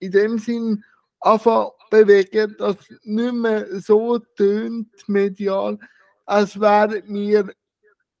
in 0.00 0.12
dem 0.12 0.38
Sinn 0.38 0.84
anfangen 1.20 1.70
bewegen, 1.94 2.56
dass 2.58 2.76
nicht 3.02 3.34
mehr 3.34 3.80
so 3.80 4.18
tönt 4.18 4.90
medial, 5.06 5.78
als 6.26 6.58
wären 6.58 7.02
wir 7.06 7.52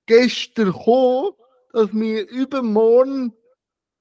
gestern 0.06 0.66
gekommen, 0.66 1.32
dass 1.72 1.92
wir 1.92 2.28
übermorgen 2.28 3.32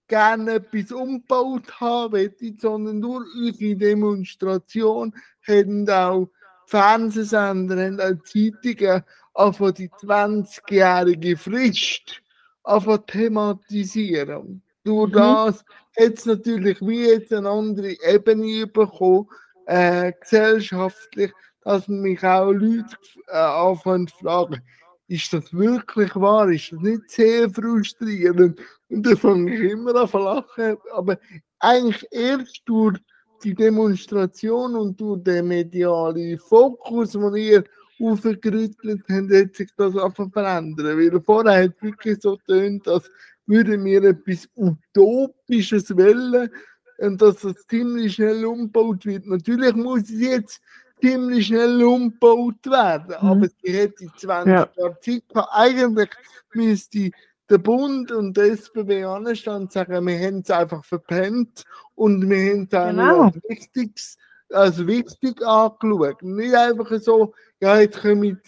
gerne 0.07 0.55
etwas 0.55 0.91
umgebaut 0.91 1.79
haben 1.79 2.13
wollen, 2.13 2.57
sondern 2.59 3.01
durch 3.01 3.25
unsere 3.35 3.75
Demonstration 3.75 5.13
haben 5.47 5.89
auch 5.89 6.29
Fernsehsender, 6.67 7.77
haben 7.77 7.99
auch 7.99 8.23
Zeitungen 8.23 9.03
auf 9.33 9.57
die 9.57 9.89
20-jährige 9.89 11.37
Frist 11.37 12.21
anfangen 12.63 13.05
thematisieren. 13.07 14.61
Durch 14.83 15.09
Mhm. 15.09 15.13
das 15.13 15.65
hat 15.97 16.13
es 16.13 16.25
natürlich 16.25 16.79
wie 16.81 17.07
jetzt 17.07 17.33
eine 17.33 17.49
andere 17.49 17.95
Ebene 18.03 18.67
bekommen, 18.67 19.27
äh, 19.65 20.13
gesellschaftlich, 20.19 21.31
dass 21.63 21.87
mich 21.87 22.23
auch 22.23 22.51
Leute 22.51 22.97
äh, 23.27 23.37
anfangen 23.37 24.07
zu 24.07 24.17
fragen, 24.17 24.61
ist 25.07 25.33
das 25.33 25.53
wirklich 25.53 26.15
wahr? 26.15 26.49
Ist 26.49 26.71
das 26.71 26.79
nicht 26.79 27.09
sehr 27.09 27.49
frustrierend? 27.49 28.59
Und 28.89 29.05
dann 29.05 29.17
fange 29.17 29.53
ich 29.53 29.71
immer 29.71 29.95
an 29.95 30.07
zu 30.07 30.17
lachen. 30.17 30.77
Aber 30.93 31.17
eigentlich 31.59 32.05
erst 32.11 32.61
durch 32.65 32.97
die 33.43 33.53
Demonstration 33.53 34.75
und 34.75 34.99
durch 34.99 35.23
den 35.23 35.47
medialen 35.47 36.37
Fokus, 36.39 37.11
den 37.11 37.35
ihr 37.35 37.63
aufgerüttelt 37.99 39.03
habt, 39.09 39.31
hat 39.31 39.55
sich 39.55 39.69
das 39.77 39.95
einfach 39.97 40.31
verändern. 40.31 40.97
Weil 40.97 41.21
vorher 41.21 41.63
hat 41.63 41.75
es 41.75 41.81
wirklich 41.83 42.21
so 42.21 42.37
tönt, 42.47 42.87
als 42.87 43.09
würden 43.45 43.83
wir 43.83 44.03
etwas 44.03 44.47
Utopisches 44.55 45.95
wollen 45.95 46.49
dass 46.97 47.41
das 47.41 47.67
ziemlich 47.67 48.15
schnell 48.15 48.45
umgebaut 48.45 49.05
wird. 49.05 49.25
Natürlich 49.25 49.73
muss 49.75 50.03
es 50.03 50.19
jetzt 50.19 50.61
ziemlich 51.01 51.47
schnell 51.47 51.83
umgebaut 51.83 52.65
werden, 52.65 53.15
Mhm. 53.21 53.27
aber 53.29 53.47
sie 53.61 53.71
hätte 53.73 54.07
20 54.17 54.53
Ja. 54.53 54.69
Jahre 54.77 54.99
Zeit 55.01 55.23
gehabt. 55.29 55.49
Eigentlich 55.51 56.09
müsste 56.53 57.11
der 57.49 57.57
Bund 57.57 58.11
und 58.11 58.37
der 58.37 58.45
SBB 58.53 59.03
anstehen 59.03 59.53
und 59.53 59.71
sagen, 59.71 60.05
wir 60.07 60.19
haben 60.19 60.39
es 60.39 60.49
einfach 60.49 60.83
verpennt 60.85 61.63
und 61.95 62.29
wir 62.29 62.51
haben 62.53 62.63
es 62.63 62.69
Genau. 62.69 63.21
als, 63.23 63.35
wichtiges, 63.49 64.17
als 64.49 64.87
wichtig 64.87 65.45
angeschaut. 65.45 66.21
Nicht 66.23 66.53
einfach 66.55 66.89
so, 67.01 67.33
ja, 67.59 67.79
jetzt 67.79 68.01
kommen 68.01 68.39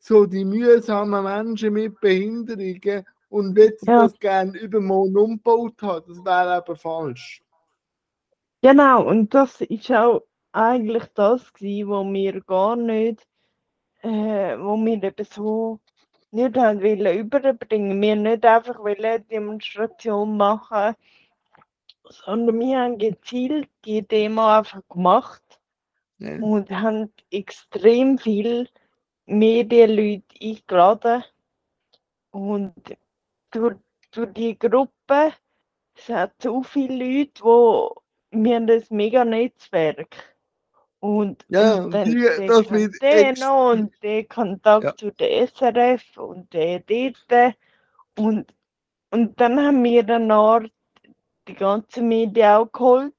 so 0.00 0.24
die 0.24 0.44
mühsamen 0.44 1.22
Menschen 1.24 1.74
mit 1.74 2.00
Behinderungen 2.00 3.04
und 3.28 3.58
jetzt 3.58 3.86
Ja. 3.86 4.04
das 4.04 4.18
gerne 4.18 4.58
übermorgen 4.58 5.16
umgebaut 5.16 5.74
haben. 5.82 6.04
Das 6.08 6.24
wäre 6.24 6.54
aber 6.54 6.74
falsch. 6.76 7.42
Genau, 8.62 9.04
und 9.06 9.34
das 9.34 9.60
ist 9.60 9.90
auch 9.92 10.22
eigentlich 10.52 11.04
das 11.14 11.52
gewesen, 11.52 11.88
wo 11.88 12.04
wir 12.12 12.40
gar 12.42 12.76
nicht, 12.76 13.26
äh, 14.02 14.58
wo 14.58 14.76
wir 14.78 15.02
eben 15.02 15.24
so 15.24 15.80
nicht 16.32 16.56
haben 16.56 16.82
wollen 16.82 17.18
überbringen. 17.18 18.00
Wir 18.02 18.16
nicht 18.16 18.44
einfach 18.44 18.78
wollen 18.80 19.04
eine 19.04 19.20
Demonstration 19.20 20.36
machen, 20.36 20.94
sondern 22.10 22.58
wir 22.60 22.80
haben 22.80 22.98
gezielt 22.98 23.68
die 23.84 24.02
Demo 24.06 24.46
einfach 24.46 24.82
gemacht 24.88 25.42
Ja. 26.18 26.36
und 26.40 26.70
haben 26.70 27.12
extrem 27.30 28.18
viel 28.18 28.68
Medienleute 29.26 30.24
eingeladen. 30.42 31.24
Und 32.30 32.74
durch, 33.52 33.76
durch 34.12 34.32
die 34.34 34.58
Gruppe, 34.58 35.34
es 35.96 36.08
hat 36.08 36.32
so 36.42 36.62
viele 36.62 37.18
Leute, 37.20 37.42
wo 37.44 38.02
wir 38.30 38.56
haben 38.56 38.70
ein 38.70 38.84
mega 38.90 39.24
Netzwerk. 39.24 40.36
Und, 41.00 41.44
Ja, 41.48 41.76
und 41.84 41.92
dann 41.92 42.10
die- 42.10 42.46
das 42.46 42.70
wird 42.70 43.00
den 43.00 43.34
noch 43.34 43.70
und 43.72 43.92
der 44.02 44.24
Kontakt 44.24 44.84
Ja. 44.84 44.96
zu 44.96 45.12
der 45.12 45.42
SRF 45.42 46.16
und 46.16 46.52
der 46.52 46.80
dort. 46.80 47.54
Und, 48.18 48.52
und 49.10 49.40
dann 49.40 49.60
haben 49.64 49.84
wir 49.84 50.02
danach 50.02 50.62
die 51.46 51.54
ganze 51.54 52.02
Medien 52.02 52.48
auch 52.50 52.72
geholt. 52.72 53.14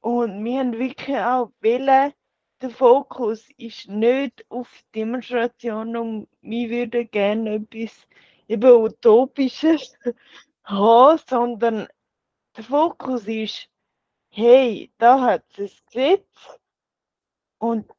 Und 0.00 0.44
wir 0.44 0.60
haben 0.60 0.78
wirklich 0.78 1.16
auch 1.16 1.50
wollen, 1.60 2.12
der 2.60 2.70
Fokus 2.70 3.48
ist 3.56 3.88
nicht 3.88 4.44
auf 4.48 4.68
Demonstrationen 4.94 5.96
und 5.96 6.28
wir 6.40 6.70
würden 6.70 7.10
gerne 7.10 7.54
etwas 7.56 8.06
eben 8.46 8.70
Utopisches 8.70 9.98
haben, 10.64 11.20
sondern 11.28 11.88
der 12.56 12.64
Fokus 12.64 13.26
ist, 13.26 13.68
hey, 14.34 14.90
da 14.98 15.20
hat 15.20 15.44
es 15.58 15.72
ein 15.72 15.86
Gesetz 15.92 16.58
und 17.58 17.90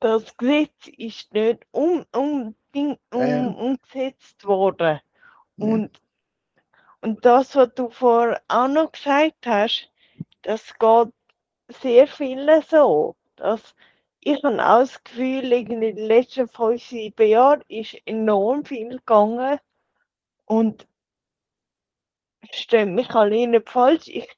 das 0.00 0.36
Gesetz 0.36 0.88
ist 0.96 1.32
nicht 1.32 1.64
um, 1.70 2.04
um, 2.12 2.56
um, 2.74 2.98
ja. 3.14 3.46
umgesetzt 3.46 4.44
worden. 4.44 5.00
Ja. 5.56 5.66
Und, 5.66 6.00
und 7.00 7.24
das, 7.24 7.54
was 7.54 7.72
du 7.74 7.90
vorher 7.90 8.42
auch 8.48 8.66
noch 8.66 8.90
gesagt 8.90 9.46
hast, 9.46 9.88
das 10.42 10.74
geht 10.78 11.14
sehr 11.80 12.08
vielen 12.08 12.62
so. 12.62 13.14
Das, 13.36 13.76
ich 14.18 14.42
habe 14.42 14.54
auch 14.54 14.80
das 14.80 15.02
Gefühl, 15.04 15.52
in 15.52 15.80
den 15.80 15.96
letzten 15.96 16.48
fünf, 16.48 16.82
sieben 16.82 17.28
Jahren 17.28 17.62
ist 17.68 17.96
enorm 18.04 18.64
viel 18.64 18.98
gegangen. 18.98 19.60
Und 20.44 20.88
verstehe 22.44 22.86
mich 22.86 23.10
alle 23.10 23.46
nicht 23.46 23.68
falsch. 23.68 24.08
Ich, 24.08 24.28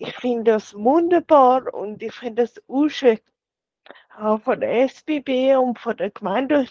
ich 0.00 0.16
finde 0.16 0.52
das 0.52 0.74
wunderbar 0.74 1.72
und 1.74 2.02
ich 2.02 2.14
finde 2.14 2.42
das 2.42 2.54
auch 2.68 2.88
schön. 2.88 3.18
Auch 4.18 4.40
von 4.40 4.60
der 4.60 4.84
SBB 4.84 5.56
und 5.56 5.78
von 5.78 5.96
der 5.96 6.10
Gemeinde. 6.10 6.66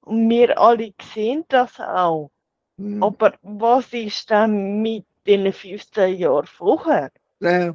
Und 0.00 0.30
wir 0.30 0.58
alle 0.58 0.94
sehen 1.14 1.44
das 1.48 1.78
auch. 1.78 2.30
Hm. 2.78 3.02
Aber 3.02 3.34
was 3.42 3.92
ist 3.92 4.30
dann 4.30 4.80
mit 4.80 5.04
den 5.26 5.52
15 5.52 6.16
Jahren 6.16 6.46
vorher? 6.46 7.10
Äh, 7.40 7.72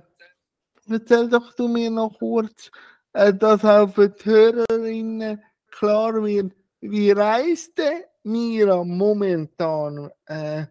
erzähl 0.89 1.30
doch 1.30 1.54
du 1.54 1.67
mir 1.67 1.91
noch 1.91 2.17
kurz, 2.17 2.72
äh, 3.13 3.34
dass 3.34 3.63
auch 3.63 3.89
für 3.93 4.10
die 4.10 4.26
Hörerinnen 4.26 5.41
klar 5.70 6.24
wird, 6.24 6.54
wie 6.82 7.12
reiste 7.12 8.06
Mira 8.24 8.84
momentan 8.84 10.10
äh, 10.26 10.65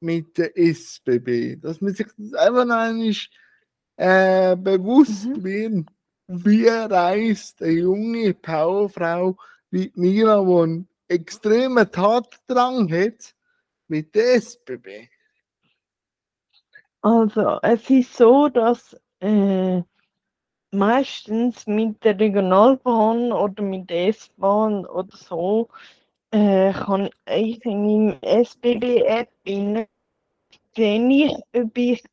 mit 0.00 0.36
der 0.38 0.56
SBB? 0.56 1.56
Dass 1.60 1.80
man 1.80 1.94
sich 1.94 2.06
das 2.16 2.34
einfach 2.34 2.64
noch 2.64 3.14
äh, 3.96 4.56
bewusst 4.56 5.26
Mhm. 5.26 5.44
wird, 5.44 5.88
wie 6.26 6.66
reist 6.68 7.62
eine 7.62 7.72
junge 7.72 8.34
Powerfrau 8.34 9.36
wie 9.70 9.92
Mira, 9.94 10.42
die 10.44 10.62
einen 10.62 10.88
extremen 11.08 11.90
Tatdrang 11.90 12.90
hat, 12.90 13.34
mit 13.88 14.14
der 14.14 14.34
SBB. 14.36 15.08
Also, 17.02 17.58
es 17.62 17.88
ist 17.90 18.16
so, 18.16 18.48
dass 18.48 18.96
äh, 19.20 19.82
meistens 20.70 21.66
mit 21.66 22.04
der 22.04 22.18
Regionalbahn 22.18 23.32
oder 23.32 23.62
mit 23.62 23.90
der 23.90 24.08
S-Bahn 24.08 24.86
oder 24.86 25.16
so 25.16 25.68
äh, 26.30 26.72
kann 26.72 27.10
ich 27.26 27.64
in 27.64 27.82
meinem 27.84 28.18
SBB-App 28.22 29.30
sehen, 29.44 31.10
ich, 31.10 31.36
ob 31.54 31.76
ich 31.76 32.04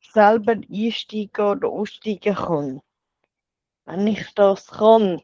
selber 0.00 0.52
einsteigen 0.52 1.44
oder 1.44 1.68
aussteigen 1.68 2.34
kann. 2.34 2.82
Wenn 3.84 4.06
ich 4.06 4.34
das 4.34 4.68
kann, 4.68 5.22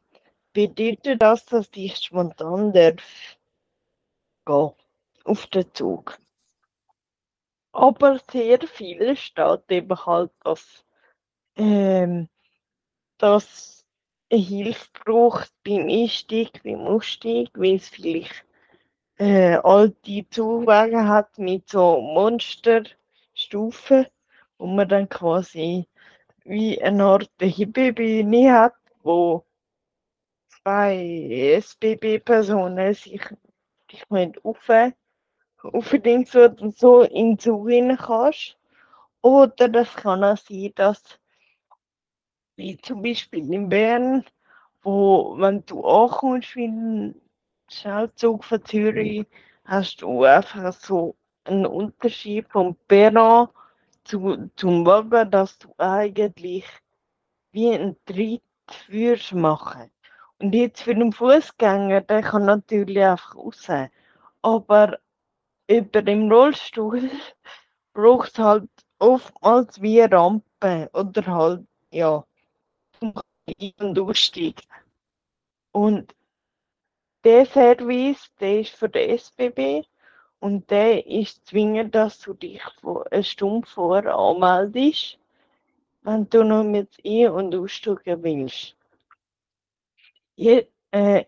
bedeutet 0.53 1.23
das, 1.23 1.47
dass 1.47 1.69
ich 1.75 1.97
spontan 1.97 2.73
darf 2.73 3.37
gehen 4.45 4.73
auf 5.25 5.47
den 5.47 5.75
Zug. 5.75 6.19
Aber 7.73 8.21
sehr 8.31 8.61
viel 8.69 9.17
steht 9.17 9.71
eben 9.71 10.07
halt, 10.07 10.31
dass 10.45 10.85
ähm, 11.57 12.29
dass 13.19 13.82
Hilfe 14.37 14.89
braucht 15.05 15.53
beim 15.65 15.89
Einstieg, 15.89 16.63
beim 16.63 16.81
Ausstieg, 16.81 17.51
weil 17.55 17.77
es 17.77 17.89
vielleicht 17.89 18.45
äh, 19.19 19.57
alte 19.57 20.27
Zuwege 20.31 21.07
hat 21.07 21.39
mit 21.39 21.69
so 21.69 22.01
Monsterstufen, 22.01 24.07
wo 24.59 24.67
man 24.67 24.89
dann 24.89 25.09
quasi 25.09 25.87
wie 26.45 26.83
eine 26.83 27.05
Art 27.05 27.31
Hebebühne 27.41 28.53
hat, 28.53 28.75
wo 29.03 29.45
zwei 30.49 31.57
SBB-Personen 31.59 32.95
sich, 32.95 33.23
sich 33.91 34.05
auf, 34.43 34.69
aufdings 35.63 36.35
und 36.35 36.77
so 36.77 37.03
in 37.03 37.33
den 37.33 37.39
Zug 37.39 37.69
rein 37.69 37.97
kannst. 37.97 38.59
Oder 39.21 39.69
das 39.69 39.95
kann 39.95 40.25
auch 40.25 40.37
sein, 40.37 40.73
dass, 40.75 41.03
wie 42.57 42.77
zum 42.79 43.03
Beispiel 43.03 43.53
in 43.53 43.69
Bern, 43.69 44.25
wo, 44.83 45.37
wenn 45.39 45.65
du 45.67 45.85
ankommst 45.85 46.57
wie 46.57 46.67
ein 46.67 47.15
Schnellzug 47.69 48.45
von 48.45 48.65
Zürich, 48.65 49.27
hast 49.65 50.03
du 50.03 50.25
einfach 50.25 50.73
so 50.73 51.17
einen 51.45 51.67
Unterschied 51.67 52.49
vom 52.51 52.77
Perron 52.89 53.49
zu, 54.05 54.51
zum 54.57 54.85
Wagen, 54.87 55.31
dass 55.31 55.59
du 55.59 55.73
eigentlich 55.79 56.65
wie 57.53 57.71
ein 57.73 57.97
Tritt 58.07 58.43
würdest 58.89 59.33
machen. 59.33 59.91
Und 60.39 60.55
jetzt 60.55 60.83
für 60.83 60.95
den 60.95 61.13
Fußgänger, 61.13 62.01
der 62.03 62.23
kann 62.23 62.45
natürlich 62.47 63.03
einfach 63.03 63.37
raus. 63.37 63.69
Aber 64.43 64.99
über 65.69 66.03
dem 66.03 66.31
Rollstuhl 66.31 67.11
braucht 67.95 68.33
es 68.33 68.39
halt 68.39 68.69
oftmals 68.99 69.81
wie 69.81 70.03
eine 70.03 70.17
Rampe 70.17 70.91
oder 70.93 71.27
halt, 71.27 71.67
ja, 71.91 72.25
und 73.03 73.99
Aussteigen. 73.99 74.63
Und 75.73 76.15
der 77.25 77.47
Service, 77.47 78.31
der 78.41 78.61
ist 78.61 78.75
für 78.75 78.89
den 78.89 79.11
SBB 79.11 79.87
und 80.41 80.71
der 80.71 81.07
ist 81.07 81.47
zwingend, 81.47 81.95
dass 81.95 82.19
du 82.21 82.35
dich 82.35 82.61
eine 83.11 83.25
Stunde 83.25 83.67
vorher 83.67 84.15
anmeldest, 84.15 85.19
wenn 86.03 86.29
du 86.29 86.43
noch 86.43 86.65
mit 86.65 86.97
ein- 87.05 87.31
und 87.31 87.55
aussteigen 87.55 88.23
willst. 88.23 88.77
Je, 90.35 90.67
äh, 90.91 91.25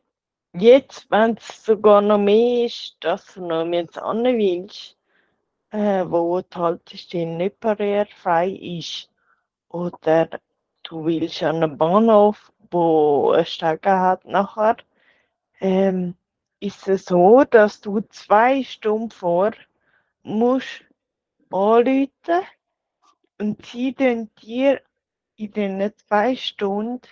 jetzt, 0.52 1.10
wenn 1.10 1.37
es 1.37 1.64
sogar 1.64 2.00
noch 2.00 2.18
mehr 2.18 2.66
ist, 2.66 2.96
dass 3.00 3.34
du 3.34 3.46
noch 3.46 3.64
mit 3.64 3.96
an 3.98 4.24
willst, 4.24 4.96
äh, 5.70 6.04
wo 6.08 6.40
die 6.40 6.56
Haltestelle 6.56 7.37
nicht 7.37 7.60
barrierefrei 7.60 8.50
ist, 8.50 9.10
oder 9.74 10.28
du 10.94 11.04
willst 11.04 11.42
an 11.42 11.62
einen 11.62 11.76
Bahnhof, 11.76 12.52
wo 12.70 13.33
eine 13.33 13.44
Stege 13.44 13.90
hat. 13.90 14.24
Nachher, 14.24 14.76
ähm, 15.61 16.14
ist 16.61 16.87
es 16.88 17.07
so, 17.07 17.42
dass 17.44 17.80
du 17.80 18.00
zwei 18.11 18.62
Stunden 18.62 19.11
vor 19.11 19.52
musst 20.22 20.85
anrufen 21.50 22.46
und 23.40 23.66
sie 23.66 23.92
dann 23.92 24.30
dir 24.40 24.80
in 25.37 25.50
den 25.52 25.92
zwei 25.96 26.37
Stunden 26.37 27.09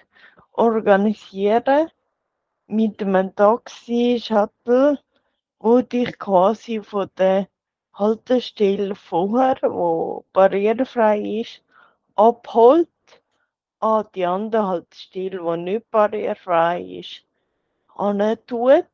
organisieren 0.53 1.91
mit 2.69 3.03
einem 3.03 3.35
Taxi, 3.35 4.23
Shuttle, 4.25 4.99
wo 5.59 5.81
dich 5.81 6.19
quasi 6.21 6.81
von 6.83 7.11
der 7.19 7.49
Haltestelle 7.95 8.95
vorher, 8.95 9.57
wo 9.63 10.25
barrierefrei 10.33 11.41
ist, 11.41 11.63
abholt 12.15 12.89
an 13.83 14.07
die 14.15 14.25
andere 14.25 14.67
Haltestelle, 14.67 15.41
die 15.41 15.63
nicht 15.63 15.91
barrierefrei 15.91 16.83
ist, 17.01 17.25
tut. 18.47 18.87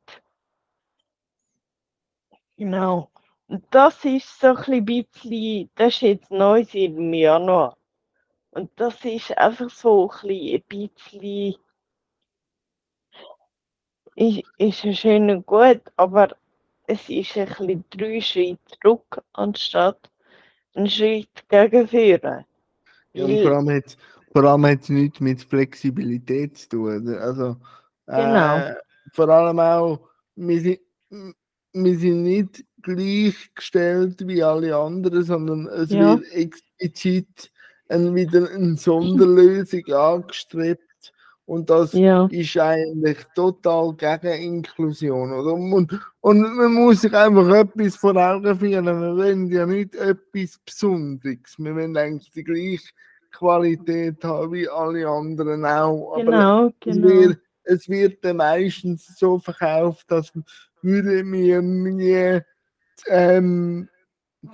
Genau. 2.56 3.10
Und 3.48 3.64
das 3.70 4.04
ist 4.04 4.40
so 4.40 4.54
ein 4.54 4.84
bisschen, 4.84 5.70
das 5.74 5.94
ist 5.94 6.00
jetzt 6.00 6.30
neu 6.30 6.64
seit 6.64 6.96
dem 6.96 7.12
Januar. 7.12 7.76
Und 8.50 8.70
das 8.76 9.04
ist 9.04 9.36
einfach 9.36 9.70
so 9.70 10.10
ein 10.22 10.62
bisschen, 10.68 11.56
ist, 14.16 14.42
ist 14.56 14.84
ja 14.84 14.92
schön 14.92 15.30
und 15.30 15.46
gut, 15.46 15.82
aber 15.96 16.34
es 16.86 17.08
ist 17.08 17.36
ein 17.36 17.46
bisschen 17.46 17.84
drei 17.90 18.20
Schritte 18.20 18.78
zurück, 18.80 19.22
anstatt 19.34 20.10
einen 20.74 20.88
Schritt 20.88 21.48
gegen 21.48 21.86
vorne. 21.86 22.46
Ja, 23.12 23.24
und 23.24 23.42
vor 23.42 23.52
allem 23.52 23.70
hat 23.70 23.96
vor 24.32 24.44
allem 24.44 24.66
hat's 24.66 24.88
nichts 24.88 25.20
mit 25.20 25.42
Flexibilität 25.42 26.58
zu 26.58 26.68
tun. 26.68 27.08
Also, 27.16 27.56
Genau. 28.06 28.56
äh, 28.58 28.74
vor 29.12 29.28
allem 29.28 29.58
auch, 29.60 30.08
wir 30.36 30.60
sind, 30.60 30.80
wir 31.72 31.98
sind 31.98 32.22
nicht 32.22 32.64
gleichgestellt 32.82 34.26
wie 34.26 34.42
alle 34.42 34.74
anderen, 34.76 35.22
sondern 35.24 35.66
es 35.68 35.90
Ja. 35.90 36.18
wird 36.18 36.32
explizit 36.32 37.50
ein, 37.88 38.14
wieder 38.14 38.50
eine 38.50 38.76
Sonderlösung 38.76 39.84
angestrebt. 39.92 40.82
Und 41.46 41.70
das 41.70 41.94
Ja, 41.94 42.26
ist 42.30 42.58
eigentlich 42.58 43.16
total 43.34 43.94
gegen 43.94 44.42
Inklusion. 44.42 45.32
Oder? 45.32 45.54
Und, 45.54 45.98
und 46.20 46.40
man 46.56 46.74
muss 46.74 47.00
sich 47.00 47.14
einfach 47.14 47.48
etwas 47.54 47.96
vor 47.96 48.14
Augen 48.16 48.58
führen. 48.58 48.84
Wir 48.84 49.16
wollen 49.16 49.46
ja 49.50 49.64
nicht 49.64 49.94
etwas 49.94 50.58
Besonderes. 50.58 51.54
Wir 51.56 51.74
wollen 51.74 51.96
eigentlich 51.96 52.30
die 52.32 52.44
gleiche 52.44 52.88
Qualität 53.30 54.22
haben 54.24 54.52
wie 54.52 54.68
alle 54.68 55.08
anderen 55.08 55.64
auch. 55.64 56.14
Aber 56.14 56.24
genau, 56.24 56.66
es, 56.66 56.74
genau. 56.80 57.08
wird, 57.08 57.38
es 57.64 57.88
wird 57.88 58.24
dann 58.24 58.38
meistens 58.38 59.18
so 59.18 59.38
verkauft, 59.38 60.10
dass 60.10 60.32
würde 60.82 61.24
mir 61.24 61.62
nie 61.62 62.40
ähm, 63.06 63.88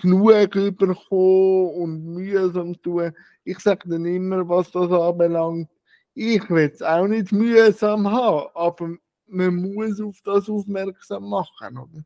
genug 0.00 0.54
überkommen 0.54 1.74
und 1.74 2.04
mühsam 2.14 2.80
tun. 2.82 3.12
Ich 3.44 3.58
sage 3.58 3.88
dann 3.88 4.04
immer, 4.04 4.48
was 4.48 4.70
das 4.70 4.90
anbelangt, 4.90 5.68
ich 6.14 6.48
will 6.48 6.70
es 6.72 6.82
auch 6.82 7.06
nicht 7.06 7.32
mühsam 7.32 8.10
haben, 8.10 8.48
aber 8.54 8.94
man 9.26 9.56
muss 9.56 10.00
auf 10.00 10.20
das 10.24 10.48
aufmerksam 10.48 11.28
machen. 11.28 11.78
Oder? 11.78 12.04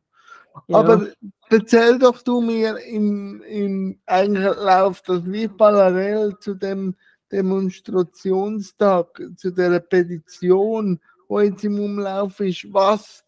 Ja. 0.67 0.77
Aber 0.77 1.07
erzähl 1.49 1.99
doch 1.99 2.21
du 2.21 2.41
mir 2.41 2.77
im, 2.79 3.41
im 3.43 4.01
eigentlich 4.05 4.55
läuft 4.55 5.09
das 5.09 5.25
wie 5.25 5.47
parallel 5.47 6.37
zu 6.39 6.53
dem 6.53 6.95
Demonstrationstag, 7.31 9.21
zu 9.37 9.51
der 9.51 9.79
Petition, 9.79 10.99
wo 11.27 11.39
jetzt 11.39 11.63
im 11.63 11.79
Umlauf 11.79 12.39
ist. 12.39 12.71
Was 12.73 13.23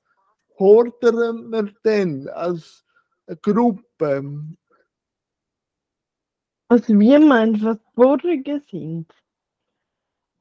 fordern 0.58 1.50
wir 1.50 1.72
denn 1.84 2.28
als 2.30 2.84
Gruppe? 3.42 4.24
Also 6.68 7.00
wie 7.00 7.20
meinst 7.20 7.62
du, 7.62 7.66
was 7.66 7.80
Forderungen 7.96 8.64
sind? 8.70 9.14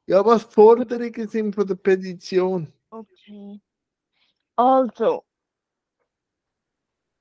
Ja, 0.06 0.24
was 0.24 0.48
die 0.48 0.54
Forderungen 0.54 1.28
sind 1.28 1.54
von 1.54 1.66
der 1.66 1.74
Petition? 1.74 2.72
Okay. 2.90 3.60
Also, 4.56 5.24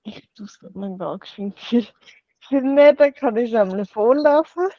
ich 0.04 0.30
tue 0.34 0.46
es 0.46 0.60
mal 0.74 0.98
gar 0.98 1.18
geschwind 1.20 1.60
für, 1.60 1.84
für 2.40 2.62
dann 2.62 3.14
kann 3.14 3.38
ich 3.38 3.58
einmal 3.58 3.86
vorlesen. 3.86 4.70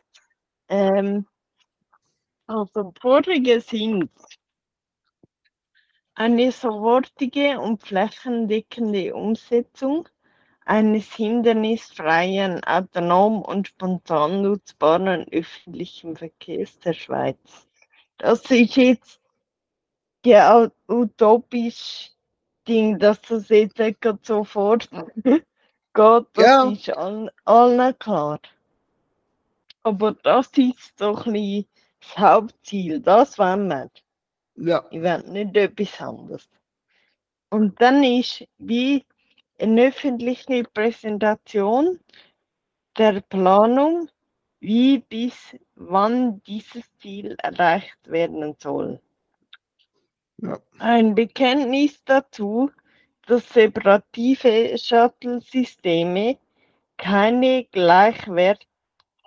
Ähm, 0.69 1.27
also, 2.47 2.83
die 2.85 3.01
Forderungen 3.01 3.61
sind 3.61 4.11
eine 6.15 6.53
sofortige 6.53 7.61
und 7.61 7.83
flächendeckende 7.83 9.15
Umsetzung 9.15 10.09
eines 10.65 11.13
hindernisfreien, 11.15 12.63
autonom 12.65 13.43
und 13.43 13.69
spontan 13.69 14.43
nutzbaren 14.43 15.27
öffentlichen 15.33 16.17
Verkehrs 16.17 16.79
der 16.81 16.93
Schweiz. 16.93 17.67
Das 18.19 18.43
ist 18.51 18.77
jetzt 18.77 19.21
utopisch 20.89 22.11
Ding, 22.71 23.01
dass 23.01 23.23
das 23.23 23.51
jetzt 23.51 23.79
nicht 23.79 24.05
sofort 24.27 24.91
geht, 25.25 26.27
das 26.35 26.63
Ja. 26.63 26.65
ist 26.65 26.91
allen, 26.91 27.31
allen 27.45 27.99
klar. 27.99 28.41
Aber 29.85 30.13
das 30.13 30.51
ist 30.59 30.99
so 30.99 31.17
ein 31.17 31.33
bisschen 31.33 31.67
das 32.01 32.19
Hauptziel, 32.19 33.01
das 33.01 33.39
wollen 33.39 33.69
wir. 33.69 33.91
Ja, 34.57 34.85
Ich 34.91 35.03
will 35.03 35.23
nicht 35.29 35.57
etwas 35.57 36.01
anderes. 36.01 36.49
Und 37.51 37.81
dann 37.83 38.03
ist 38.05 38.47
wie 38.59 39.05
eine 39.59 39.89
öffentliche 39.89 40.65
Präsentation 40.65 42.01
der 42.99 43.21
Planung, 43.23 44.09
wie 44.61 44.99
bis 44.99 45.57
wann 45.75 46.43
dieses 46.43 46.85
Ziel 46.99 47.37
erreicht 47.39 47.99
werden 48.11 48.57
soll. 48.59 49.01
Ja. 50.43 50.59
Ein 50.79 51.15
Bekenntnis 51.15 52.03
dazu, 52.05 52.71
dass 53.27 53.49
separative 53.53 54.77
Shuttle-Systeme 54.79 56.39
keine 56.97 57.65
gleichwert 57.65 58.67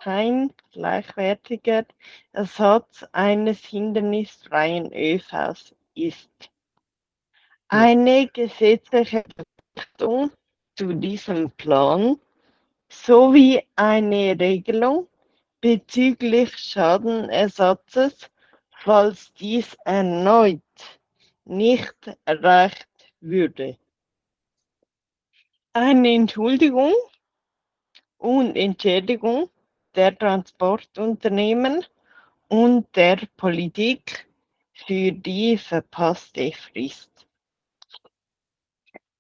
kein 0.03 0.53
gleichwertiger 0.73 1.85
Ersatz 2.33 3.05
eines 3.13 3.59
hindernisfreien 3.63 4.91
ÖVs 4.91 5.73
ist. 5.95 6.51
Eine 7.69 8.27
gesetzliche 8.27 9.23
Verpflichtung 9.33 10.31
zu 10.75 10.93
diesem 10.93 11.51
Plan 11.51 12.19
sowie 12.89 13.65
eine 13.77 14.37
Regelung 14.37 15.07
bezüglich 15.61 16.57
Schadenersatzes, 16.57 18.29
falls 18.71 19.33
dies 19.35 19.73
erneut 19.85 20.62
nicht 21.45 21.95
erreicht 22.25 23.13
würde. 23.19 23.77
Eine 25.73 26.13
Entschuldigung 26.13 26.93
und 28.17 28.55
Entschädigung 28.55 29.49
der 29.95 30.17
Transportunternehmen 30.17 31.85
und 32.47 32.95
der 32.95 33.19
Politik 33.37 34.27
für 34.73 35.11
die 35.11 35.57
verpasste 35.57 36.51
Frist. 36.51 37.27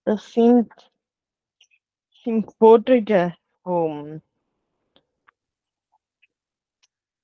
Das 0.05 0.33
sind, 0.33 0.71
sind 2.23 2.51
Forderungen 2.57 3.35
vom, 3.63 4.21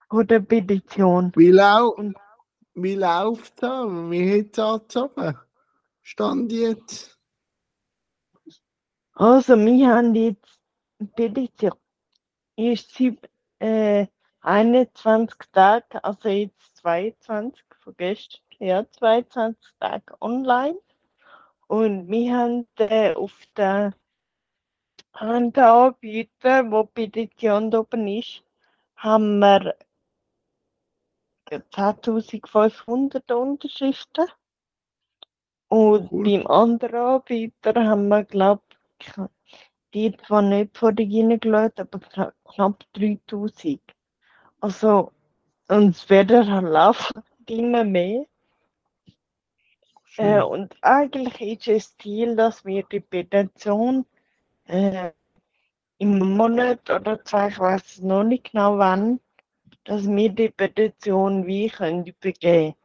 von 0.10 0.28
der 0.28 0.40
Petition. 0.40 1.32
Wie, 1.36 1.50
lau 1.50 1.96
wie 2.82 2.96
läuft 2.96 3.62
das? 3.62 3.88
Wie 4.10 4.40
hat 4.40 4.52
es 4.52 4.60
angezogen? 4.60 5.38
Stand 6.02 6.52
jetzt? 6.52 7.20
Also, 9.14 9.58
wir 9.58 9.88
haben 9.88 10.16
jetzt 10.16 10.60
Petition. 11.16 11.74
Ist 12.56 12.94
seit 12.94 13.30
äh, 13.60 14.08
21 14.42 15.38
Tage, 15.52 16.04
also 16.04 16.30
jetzt 16.30 16.78
22 16.78 17.64
von 17.80 17.94
gestern, 17.98 18.42
ja, 18.60 18.90
22 18.92 19.72
Tage 19.80 20.22
online. 20.22 20.80
Und 21.68 22.10
wir 22.10 22.36
haben 22.36 22.68
äh, 22.78 23.14
auf 23.14 23.34
der 23.56 23.94
Anbieter, 25.12 26.72
wo 26.72 26.84
die 26.84 27.08
Petition 27.08 27.72
da 27.72 27.80
oben 27.80 28.08
ist, 28.08 28.44
haben 28.96 29.40
wir 29.40 29.76
10.500 31.50 33.32
Unterschriften. 33.32 34.26
Und 35.68 36.12
Cool. 36.12 36.24
beim 36.26 36.48
anderen 36.48 36.96
Anbieter 36.96 37.74
haben 37.86 38.08
wir, 38.08 38.24
glaube 38.24 38.64
ich, 39.00 39.12
die 39.94 40.16
zwar 40.18 40.42
nicht 40.42 40.78
vor 40.78 40.92
die 40.94 41.22
reingeschaut, 41.22 41.80
aber 41.80 42.00
kna- 42.00 42.34
knapp 42.46 42.84
3000. 42.94 43.82
Also, 44.62 45.12
und 45.70 45.90
es 45.96 46.10
werden 46.10 46.52
halt 46.52 46.66
laufen 46.66 47.24
immer 47.48 47.84
mehr. 47.84 48.26
Äh, 50.18 50.42
und 50.42 50.76
eigentlich 50.82 51.40
ist 51.42 51.68
es 51.68 51.98
Ziel, 51.98 52.36
dass 52.36 52.66
wir 52.66 52.84
die 52.84 53.00
Petition 53.00 54.06
äh, 54.66 55.12
im 56.00 56.20
Monat 56.36 56.90
oder 56.90 57.24
zwei, 57.26 57.50
ich 57.50 57.60
weiß 57.60 57.86
es 57.86 58.02
noch 58.02 58.24
nicht 58.24 58.52
genau 58.52 58.78
wann, 58.78 59.20
dass 59.84 60.08
wir 60.08 60.30
die 60.30 60.50
Petition 60.50 61.46
wie 61.46 61.70
können 61.70 62.06
übergeben. 62.06 62.76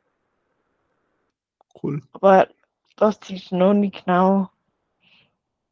Cool. 1.82 2.02
Aber 2.12 2.48
das 2.96 3.18
ist 3.28 3.52
noch 3.52 3.74
nicht 3.74 4.04
genau, 4.04 4.48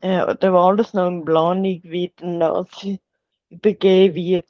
äh, 0.00 0.22
oder 0.22 0.52
war 0.52 0.68
alles 0.68 0.92
noch 0.92 1.08
in 1.08 1.24
Planung, 1.24 1.80
wie 1.84 2.12
dann 2.16 2.40
das 2.40 2.66
übergeben 3.48 4.14
wird. 4.14 4.46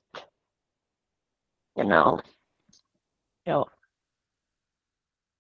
Genau. 1.75 2.21
Ja. 3.45 3.67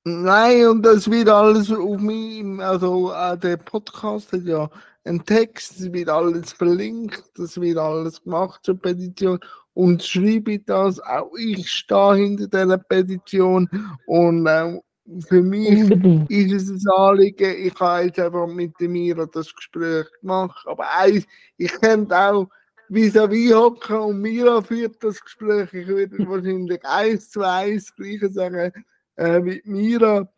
Nein, 0.04 0.66
und 0.66 0.82
das 0.82 1.08
wird 1.10 1.28
alles 1.28 1.70
auf 1.70 2.00
meinem, 2.00 2.60
also 2.60 3.12
äh, 3.12 3.38
der 3.38 3.56
Podcast 3.56 4.32
hat 4.32 4.42
ja 4.42 4.68
einen 5.04 5.24
Text, 5.24 5.78
es 5.78 5.92
wird 5.92 6.08
alles 6.08 6.52
verlinkt, 6.52 7.22
das 7.36 7.60
wird 7.60 7.78
alles 7.78 8.22
gemacht 8.22 8.60
zur 8.64 8.78
Petition 8.78 9.38
und 9.74 10.02
schreibe 10.02 10.52
ich 10.52 10.64
das, 10.64 11.00
auch 11.00 11.32
ich 11.38 11.70
stehe 11.70 12.14
hinter 12.14 12.46
dieser 12.46 12.78
Petition 12.78 13.68
und 14.06 14.46
äh, 14.46 14.78
für 15.26 15.42
mich 15.42 15.90
Unbedingt. 15.90 16.30
ist 16.30 16.70
es 16.70 16.86
ein 16.86 16.92
Anliegen, 16.92 17.66
ich 17.66 17.74
habe 17.80 18.04
jetzt 18.04 18.18
einfach 18.18 18.46
mit 18.46 18.78
dem 18.80 18.92
Mira 18.92 19.26
das 19.26 19.54
Gespräch 19.54 20.06
gemacht, 20.20 20.64
aber 20.66 20.88
eins, 20.96 21.26
ich 21.56 21.72
könnte 21.72 22.16
auch 22.16 22.48
vis-à-vis 22.88 23.54
hocken 23.54 23.96
und 23.96 24.20
Mira 24.20 24.62
führt 24.62 25.02
das 25.02 25.20
Gespräch, 25.20 25.72
ich 25.72 25.86
würde 25.86 26.18
wahrscheinlich 26.28 26.84
eins 26.84 27.30
zu 27.30 27.42
eins 27.42 27.86
das 27.86 27.96
Gleiche 27.96 28.30
sagen, 28.30 28.72
äh, 29.16 29.40
mit 29.40 29.66
Mira. 29.66 30.28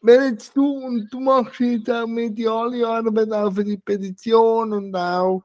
Wenn 0.00 0.32
jetzt 0.32 0.56
du 0.56 0.64
und 0.64 1.08
du 1.10 1.20
machst 1.20 1.58
jetzt 1.58 1.90
auch 1.90 2.06
mediale 2.06 2.86
Arbeit 2.86 3.32
auch 3.32 3.52
für 3.52 3.64
die 3.64 3.78
Petition 3.78 4.72
und 4.72 4.94
auch 4.94 5.42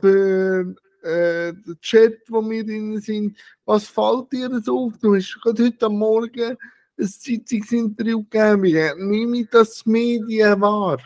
für 0.00 0.74
äh, 1.08 1.54
Chat, 1.80 2.20
wo 2.28 2.48
wir 2.48 2.64
drin 2.64 3.00
sind, 3.00 3.36
was 3.64 3.88
fällt 3.88 4.32
dir 4.32 4.60
so 4.60 4.86
auf? 4.86 4.98
Du 4.98 5.14
hast 5.14 5.40
gerade 5.42 5.64
heute 5.64 5.88
Morgen 5.88 6.56
ein 6.98 7.06
Zeitungsinterview 7.06 8.24
gegeben. 8.24 9.08
Nehme 9.08 9.38
ich 9.38 9.48
das 9.50 9.86
Medien 9.86 10.60
wahr? 10.60 10.98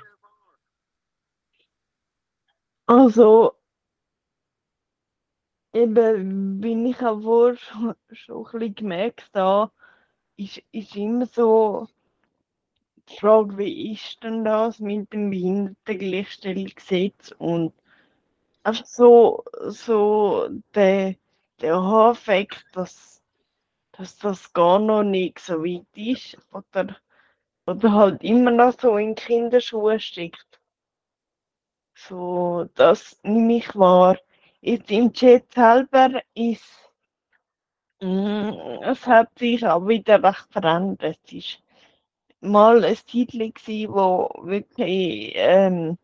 Also, 2.86 3.52
eben, 5.72 6.60
bin 6.60 6.86
ich 6.86 7.00
auch 7.00 7.22
wohl 7.22 7.56
schon, 7.56 7.94
schon 8.12 8.46
ein 8.46 8.52
bisschen 8.52 8.74
gemerkt 8.74 9.30
habe, 9.34 9.70
ist, 10.36 10.62
ist 10.72 10.96
immer 10.96 11.26
so 11.26 11.88
die 13.08 13.18
Frage, 13.18 13.56
wie 13.58 13.92
ist 13.92 14.22
denn 14.22 14.44
das 14.44 14.78
mit 14.78 15.12
dem 15.12 15.30
Behindertengleichstellungsgesetz 15.30 17.34
und 17.38 17.72
einfach 18.64 18.86
so, 18.86 19.44
so 19.68 20.48
der, 20.74 21.16
der 21.60 21.74
Aha-Effekt, 21.74 22.64
dass, 22.72 23.22
dass 23.92 24.16
das 24.18 24.52
gar 24.52 24.78
noch 24.78 25.02
nicht 25.02 25.38
so 25.38 25.62
weit 25.64 25.86
ist 25.96 26.38
oder, 26.52 26.96
oder 27.66 27.92
halt 27.92 28.22
immer 28.22 28.50
noch 28.50 28.78
so 28.78 28.96
in 28.96 29.14
Kinderschuhen 29.14 30.00
steckt. 30.00 30.60
So, 31.94 32.68
das 32.74 33.18
nehme 33.22 33.58
ich 33.58 33.74
wahr. 33.76 34.18
Jetzt 34.60 34.90
im 34.90 35.12
Chat 35.12 35.52
selber 35.52 36.22
ist, 36.34 36.64
mm, 38.00 38.50
es 38.82 39.06
hat 39.06 39.38
sich 39.38 39.64
auch 39.66 39.86
wieder 39.86 40.22
recht 40.22 40.46
verändert. 40.52 41.18
Es 41.26 41.32
ist 41.32 41.62
mal 42.40 42.84
ein 42.84 42.96
Titel 43.06 43.52
wo 43.88 44.30
wirklich 44.44 45.32
ähm, 45.36 45.98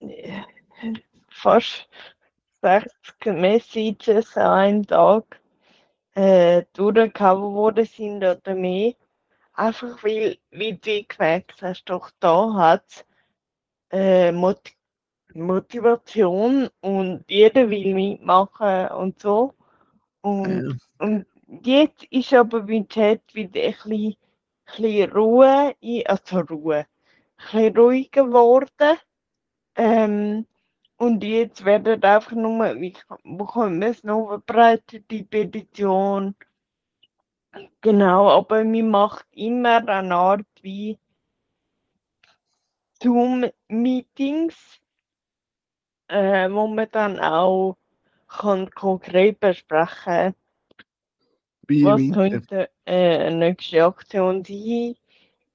äh, 0.00 0.42
fast 1.28 1.88
60 2.62 3.26
Messages 3.26 4.36
an 4.36 4.50
einem 4.50 4.86
Tag 4.86 5.40
äh, 6.14 6.64
durchgehauen 6.72 7.54
worden 7.54 7.86
sind 7.86 8.24
oder 8.24 8.54
mehr. 8.54 8.94
Einfach 9.54 10.02
weil, 10.04 10.38
wie 10.50 10.74
du 10.74 11.04
gemerkt 11.04 11.62
hast, 11.62 11.84
doch 11.84 12.10
da 12.20 12.54
hat 12.54 13.04
äh, 13.90 14.32
Mot 14.32 14.60
Motivation 15.32 16.68
und 16.80 17.24
jeder 17.28 17.70
will 17.70 17.94
mitmachen 17.94 18.88
und 18.88 19.20
so. 19.20 19.54
Und, 20.22 20.80
und 20.98 21.26
jetzt 21.62 22.04
ist 22.10 22.34
aber 22.34 22.62
beim 22.62 22.88
Chat 22.88 23.22
wieder 23.32 23.60
ein 23.60 23.72
bisschen, 23.72 24.16
bisschen 24.66 25.12
Ruhe, 25.12 25.74
also 26.06 26.40
Ruhe, 26.40 26.78
ein 26.78 26.86
bisschen 27.36 27.76
ruhiger 27.76 28.24
geworden. 28.24 28.98
Ähm, 29.76 30.46
und 31.00 31.24
jetzt 31.24 31.64
werden 31.64 32.02
einfach 32.04 32.32
nur, 32.32 32.78
wie 32.80 32.94
bekommen 33.24 33.80
wir 33.80 33.88
es 33.88 34.04
noch 34.04 34.28
verbreitet, 34.28 35.10
die 35.10 35.24
Petition. 35.24 36.34
Genau, 37.80 38.28
aber 38.30 38.64
man 38.64 38.90
macht 38.90 39.26
immer 39.32 39.86
eine 39.88 40.14
Art 40.14 40.46
wie 40.62 40.98
Zoom-Meetings, 43.02 44.80
äh, 46.08 46.50
wo 46.50 46.66
man 46.68 46.88
dann 46.92 47.18
auch 47.18 47.76
kann 48.28 48.70
konkret 48.70 49.40
besprechen 49.40 50.34
Wie 51.68 51.84
was 51.84 52.10
weiter? 52.10 52.12
könnte 52.12 52.70
äh, 52.84 53.18
eine 53.26 53.36
nächste 53.36 53.84
Aktion 53.84 54.44
sein, 54.44 54.96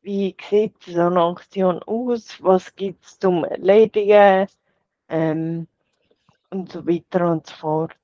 wie 0.02 0.36
sieht 0.50 0.82
so 0.84 1.02
eine 1.02 1.22
Aktion 1.22 1.82
aus, 1.84 2.42
was 2.44 2.76
gibt 2.76 3.06
es 3.06 3.20
zum 3.20 3.44
Erledigen 3.46 4.48
ähm, 5.10 5.68
und 6.50 6.72
so 6.72 6.86
weiter 6.88 7.32
und 7.32 7.48
so 7.48 7.56
fort. 7.56 7.98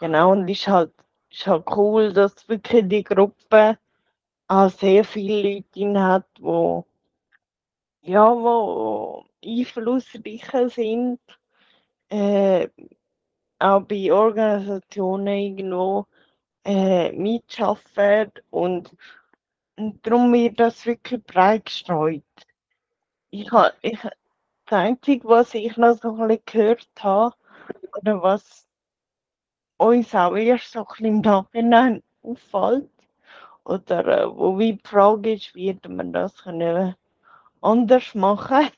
Genau, 0.00 0.32
und 0.32 0.48
ist 0.48 0.68
halt, 0.68 0.92
ist 1.30 1.46
halt 1.46 1.64
cool, 1.76 2.12
dass 2.12 2.48
wirklich 2.48 2.88
die 2.88 3.04
Gruppe 3.04 3.78
auch 4.48 4.70
sehr 4.70 5.04
viele 5.04 5.54
Leute 5.54 6.00
hat, 6.02 6.26
wo 6.40 6.86
ja, 8.02 8.30
wo 8.34 9.24
einflussreicher 9.44 10.68
sind, 10.68 11.20
äh, 12.10 12.68
auch 13.58 13.80
bei 13.82 14.12
Organisationen 14.12 15.26
irgendwo 15.26 16.06
äh, 16.64 17.12
mitschaffen 17.12 18.30
und, 18.50 18.94
und 19.76 20.06
darum 20.06 20.32
wird 20.32 20.60
das 20.60 20.84
wirklich 20.86 21.24
breit 21.24 21.66
gestreut. 21.66 22.22
Ich 23.30 23.50
habe, 23.50 23.74
ich, 23.82 23.98
das 24.66 24.78
Einzige, 24.78 25.28
was 25.28 25.54
ich 25.54 25.76
noch 25.76 25.98
so 26.00 26.12
ein 26.16 26.28
bisschen 26.28 26.42
gehört 26.46 26.88
habe, 26.98 27.34
oder 27.98 28.22
was 28.22 28.66
uns 29.76 30.14
auch 30.14 30.34
erst 30.36 30.72
so 30.72 30.80
ein 30.80 30.86
bisschen 30.86 31.06
im 31.06 31.20
Nachhinein 31.20 32.02
auffällt, 32.22 32.90
oder 33.64 34.06
äh, 34.06 34.36
wo 34.36 34.58
wie 34.58 34.74
die 34.74 34.88
Frage 34.88 35.34
ist, 35.34 35.54
wie 35.54 35.78
man 35.88 36.12
das 36.12 36.36
können 36.36 36.94
anders 37.60 38.14
machen? 38.14 38.68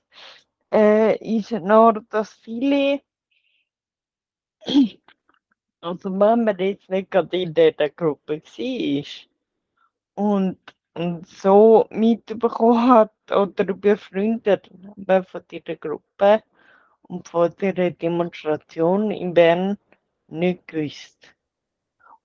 Äh, 0.73 1.17
ist 1.39 1.53
nur, 1.53 2.05
dass 2.11 2.33
viele, 2.35 3.01
also 5.81 6.11
wenn 6.11 6.45
man 6.45 6.59
jetzt 6.59 6.91
nicht 6.91 7.11
gerade 7.11 7.41
in 7.41 7.55
dieser 7.55 7.91
Gruppe 7.91 8.43
war 8.43 9.05
und, 10.15 10.76
und 10.97 11.27
so 11.29 11.87
mitbekommen 11.91 12.89
hat 12.89 13.13
oder 13.31 13.65
befreundet 13.75 14.71
von 15.29 15.43
dieser 15.51 15.77
Gruppe 15.77 16.43
und 17.03 17.29
von 17.29 17.55
dieser 17.61 17.91
Demonstration 17.91 19.11
in 19.11 19.35
Bern 19.35 19.77
nicht 20.29 20.67
gewusst. 20.67 21.35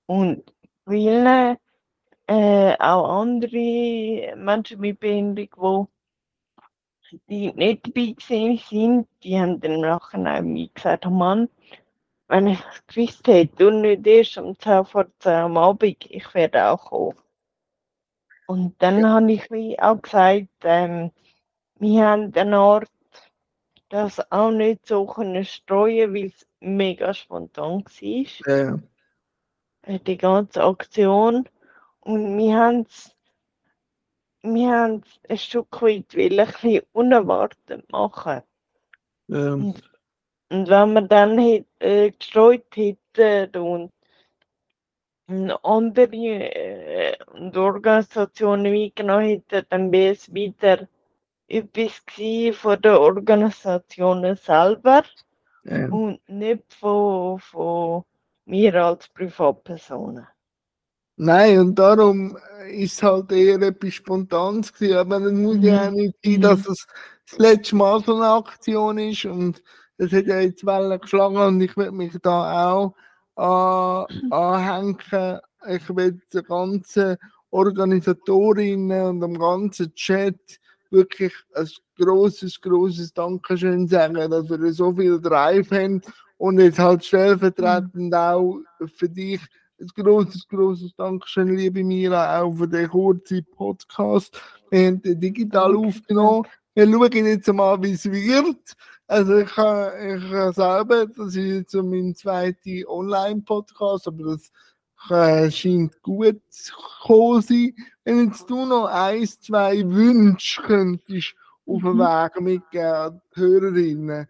Und 0.06 0.54
viele, 0.88 1.58
äh, 2.28 2.78
auch 2.80 3.22
andere 3.22 4.36
Menschen 4.38 4.80
mit 4.80 5.02
Behinderung, 5.02 5.90
die 7.28 7.52
nicht 7.52 7.88
dabei 7.88 8.14
gewesen 8.14 8.58
sind, 8.70 9.08
die 9.22 9.38
haben 9.38 9.60
dann 9.60 9.82
nachher 9.82 10.38
auch 10.38 10.42
mir 10.42 10.70
gesagt, 10.70 11.06
oh 11.06 11.10
Mann, 11.10 11.50
wenn 12.30 12.48
ich 12.48 12.60
es 12.60 12.88
gewusst 12.88 13.28
hätte 13.28 13.68
und 13.68 13.82
nicht 13.82 14.08
erst 14.08 14.38
um 14.38 14.58
10 14.58 14.86
vor 14.86 15.08
10 15.20 15.32
am 15.34 15.58
Abend, 15.58 16.06
ich 16.10 16.34
werde 16.34 16.70
auch 16.70 16.86
kommen. 16.86 17.18
Und 18.52 18.76
dann 18.80 19.08
habe 19.08 19.32
ich 19.32 19.50
wie 19.50 19.80
auch 19.80 20.02
gesagt, 20.02 20.50
ähm, 20.64 21.12
wir 21.80 22.06
haben 22.06 22.34
den 22.34 22.54
Ort 22.54 22.92
das 23.88 24.20
auch 24.30 24.52
nicht 24.52 24.86
so 24.86 25.06
können 25.06 25.46
streuen, 25.46 26.14
weil 26.14 26.26
es 26.26 26.46
mega 26.60 27.14
spontan 27.14 27.86
war. 27.86 28.58
Ja. 28.58 28.80
Äh, 29.84 30.00
Die 30.00 30.18
ganze 30.18 30.66
Aktion. 30.66 31.48
Und 32.02 32.38
wir 32.38 32.58
haben 32.58 32.82
es 32.82 33.16
wir 34.42 34.70
haben 34.70 35.02
es 35.06 35.30
ein 35.30 35.38
Stück 35.38 35.82
weit 35.82 36.14
will, 36.14 36.38
ein 36.38 36.48
bisschen 36.48 36.84
unerwartet 36.92 37.90
machen. 37.90 38.42
Ja. 39.28 39.54
Und, 39.54 39.82
und 40.50 40.68
wenn 40.68 40.92
wir 40.92 41.02
dann 41.04 41.40
äh, 41.80 42.12
gestreut 42.12 42.66
hätten 42.76 43.62
und 43.62 43.94
andere 45.64 46.16
äh, 46.16 47.16
und 47.34 47.56
Organisationen 47.58 48.72
mitgenommen 48.72 49.26
hätten, 49.26 49.66
dann 49.70 49.92
wäre 49.92 50.14
es 50.14 50.34
wieder 50.34 50.88
etwas 51.48 52.02
von 52.58 52.82
den 52.82 52.94
Organisationen 52.96 54.36
selber 54.36 55.04
Ja. 55.64 55.88
und 55.88 56.20
nicht 56.28 56.74
von, 56.74 57.40
von 57.40 58.04
mir 58.46 58.74
als 58.84 59.08
Privatpersonen. 59.10 60.28
Nein, 61.18 61.60
und 61.60 61.76
darum 61.76 62.38
ist 62.70 62.94
es 62.94 63.04
halt 63.04 63.32
eher 63.32 63.62
etwas 63.62 63.94
Spontanes 63.94 64.74
gewesen. 64.74 64.98
Aber 64.98 65.18
es 65.18 65.32
muss 65.34 65.58
ja 65.62 65.88
auch 65.88 65.92
Mhm. 65.92 65.96
nicht 65.98 66.16
sein, 66.24 66.34
Mhm. 66.34 66.42
dass 66.42 66.68
es 66.68 66.88
das 67.30 67.38
letzte 67.38 67.76
Mal 67.76 68.02
so 68.04 68.16
eine 68.16 68.28
Aktion 68.28 68.98
ist. 68.98 69.26
Und 69.26 69.62
es 69.98 70.12
hat 70.12 70.26
ja 70.26 70.40
jetzt 70.40 70.66
Wellen 70.66 71.00
geschlagen 71.00 71.38
und 71.38 71.62
ich 71.62 71.76
will 71.78 71.92
mich 71.92 72.14
da 72.24 72.72
auch 72.74 72.96
anhängen. 73.42 75.40
Ich 75.70 75.96
will 75.96 76.22
den 76.34 76.44
ganzen 76.44 77.18
Organisatorinnen 77.52 79.06
und 79.06 79.20
dem 79.22 79.38
ganzen 79.38 79.94
Chat 79.94 80.40
wirklich 80.90 81.34
ein 81.56 81.68
großes, 81.98 82.60
großes 82.62 83.14
Dankeschön 83.14 83.88
sagen, 83.88 84.30
dass 84.30 84.50
wir 84.50 84.74
so 84.74 84.94
viel 84.94 85.20
Drive 85.20 85.72
haben 85.72 86.02
und 86.38 86.60
jetzt 86.60 86.80
halt 86.80 87.06
stellvertretend 87.06 88.14
auch 88.14 88.60
für 88.96 89.10
dich 89.10 89.42
ein 89.80 89.88
großes, 89.88 90.48
großes 90.48 90.96
Dankeschön, 90.96 91.56
liebe 91.56 91.84
Mira, 91.84 92.42
auch 92.42 92.54
für 92.54 92.68
den 92.68 92.88
kurzen 92.88 93.46
Podcast. 93.56 94.40
Wir 94.70 94.88
haben 94.88 95.02
den 95.02 95.20
digital 95.20 95.76
aufgenommen. 95.76 96.46
Wir 96.82 96.92
schauen 96.92 97.26
jetzt 97.28 97.54
mal, 97.54 97.84
wie 97.84 97.92
es 97.92 98.06
wird. 98.12 98.76
Also 99.06 99.38
ich 99.38 99.56
habe 99.56 99.94
ich 100.16 100.56
selber, 100.56 101.06
das 101.06 101.28
ist 101.28 101.36
jetzt 101.36 101.72
so 101.74 101.84
mein 101.84 102.16
zweiter 102.16 102.88
Online-Podcast, 102.88 104.08
aber 104.08 104.36
das 104.36 104.52
äh, 105.12 105.52
scheint 105.52 106.02
gut 106.02 106.42
zu 106.50 107.42
sein. 107.42 107.76
Wenn 108.04 108.26
jetzt 108.26 108.50
du 108.50 108.66
noch 108.66 108.86
eins, 108.86 109.40
zwei 109.42 109.88
Wünsche 109.88 110.60
könntest 110.64 111.36
auf 111.68 111.82
den 111.84 111.94
Mhm. 111.94 112.00
Weg 112.00 112.42
mitgeben 112.42 113.22
die 113.36 113.40
Hörerinnen, 113.40 114.28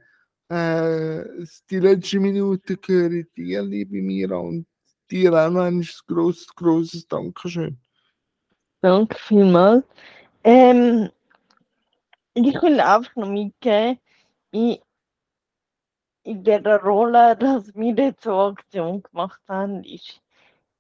äh, 0.49 1.45
die 1.69 1.79
letzte 1.79 2.19
Minute 2.19 2.75
gehöre 2.75 3.11
ich 3.13 3.31
dir, 3.31 3.61
liebe 3.61 4.01
Mira, 4.01 4.35
und 4.35 4.65
dir 5.09 5.33
auch 5.33 5.49
noch 5.49 5.61
ein 5.61 5.87
grosses, 6.05 6.47
grosses 6.53 7.07
Dankeschön. 7.07 7.77
Danke 8.81 9.15
vielmals. 9.17 9.85
Ähm, 10.43 11.09
ich 12.33 12.61
will 12.61 12.79
einfach 12.79 13.15
noch 13.15 13.29
mitgeben, 13.29 13.99
in, 14.51 16.43
der 16.43 16.81
Rolle, 16.81 17.35
dass 17.35 17.73
wir 17.75 17.93
jetzt 17.93 18.23
so 18.23 18.39
Aktion 18.39 19.03
gemacht 19.03 19.41
haben, 19.47 19.83
ist, 19.83 20.21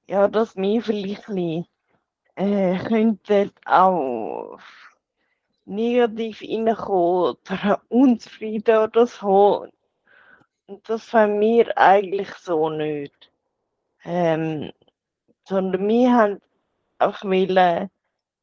ja, 0.07 0.27
dass 0.27 0.55
wir 0.55 0.81
vielleicht 0.81 1.29
äh, 2.35 2.77
könnten 2.79 3.51
auch 3.65 4.59
negativ 5.65 6.41
reinkommen 6.41 7.37
oder 7.49 7.81
unzufrieden 7.89 8.77
oder 8.77 9.07
so. 9.07 9.67
Und 10.67 10.89
das 10.89 11.13
wollen 11.13 11.39
wir 11.39 11.77
eigentlich 11.77 12.29
so 12.35 12.69
nicht. 12.69 13.31
Ähm, 14.03 14.71
sondern 15.47 15.87
wir 15.87 16.13
haben 16.13 16.41
auch 16.99 17.23
wollen, 17.23 17.89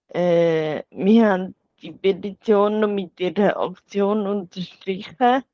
äh, 0.09 0.83
wir 0.90 1.29
haben 1.29 1.55
die 1.83 1.93
Petition 1.93 2.81
noch 2.81 2.88
mit 2.88 3.19
ihrer 3.21 3.57
Aktion 3.57 4.27
unterstrichen 4.27 5.45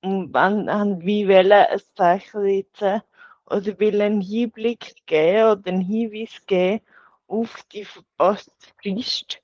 und 0.00 0.32
wann 0.32 0.70
haben 0.70 1.00
wir 1.02 1.28
wollen 1.28 1.52
ein 1.52 1.80
Zeichen 1.94 2.42
setzen 2.42 3.02
oder 3.46 3.78
will 3.78 4.00
einen 4.00 4.20
Hinblick 4.20 4.94
geben 5.06 5.58
oder 5.58 5.70
einen 5.70 5.80
Hinweis 5.80 6.44
geben 6.46 6.84
auf 7.26 7.62
die 7.72 7.84
verpasste 7.84 8.52
Frist 8.80 9.42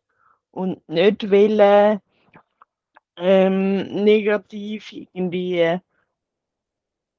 und 0.51 0.89
nicht 0.89 1.31
wollen 1.31 2.01
ähm, 3.17 4.05
negativ 4.05 4.93
irgendwie 4.93 5.81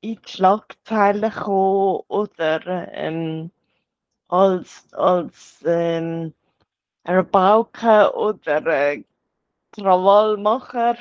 in 0.02 0.20
die 0.20 0.20
Schlagzeilen 0.26 1.32
kommen 1.32 2.02
oder 2.08 2.92
ähm, 2.94 3.52
als, 4.28 4.94
als 4.94 5.64
ähm, 5.66 6.34
Rabauke 7.06 8.12
oder 8.16 8.66
äh, 8.66 9.04
Krawallmacher 9.72 10.98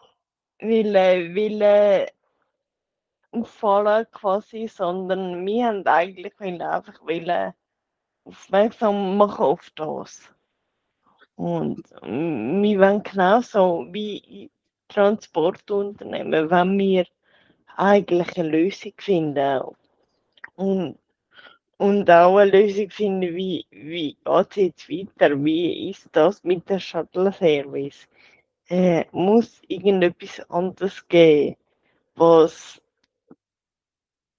will, 0.60 0.94
äh, 0.94 1.34
will 1.34 1.60
äh, 1.62 2.06
auffallen 3.32 4.06
quasi, 4.12 4.68
sondern 4.68 5.44
wir 5.44 5.66
haben 5.66 5.86
eigentlich 5.86 6.38
wollen 6.38 6.62
einfach 6.62 7.00
wollen 7.02 7.52
aufmerksam 8.24 9.16
machen 9.16 9.44
auf 9.44 9.70
das. 9.76 10.32
Und 11.36 11.90
wir 12.02 12.78
wollen 12.80 13.02
genauso 13.02 13.86
wie 13.90 14.50
Transportunternehmen, 14.88 16.50
wenn 16.50 16.78
wir 16.78 17.06
eigentlich 17.76 18.36
eine 18.36 18.48
Lösung 18.48 18.92
finden 18.98 19.62
und, 20.56 20.98
und 21.80 22.10
auch 22.10 22.36
eine 22.36 22.50
Lösung 22.50 22.90
finden, 22.90 23.34
wie, 23.34 23.64
wie 23.70 24.12
geht 24.12 24.50
es 24.50 24.56
jetzt 24.56 24.90
weiter, 24.90 25.42
wie 25.42 25.88
ist 25.88 26.10
das 26.12 26.44
mit 26.44 26.68
der 26.68 26.78
Shuttle-Service. 26.78 28.06
Äh, 28.68 29.06
muss 29.12 29.62
irgendetwas 29.66 30.40
anderes 30.50 31.08
geben, 31.08 31.56
was 32.16 32.82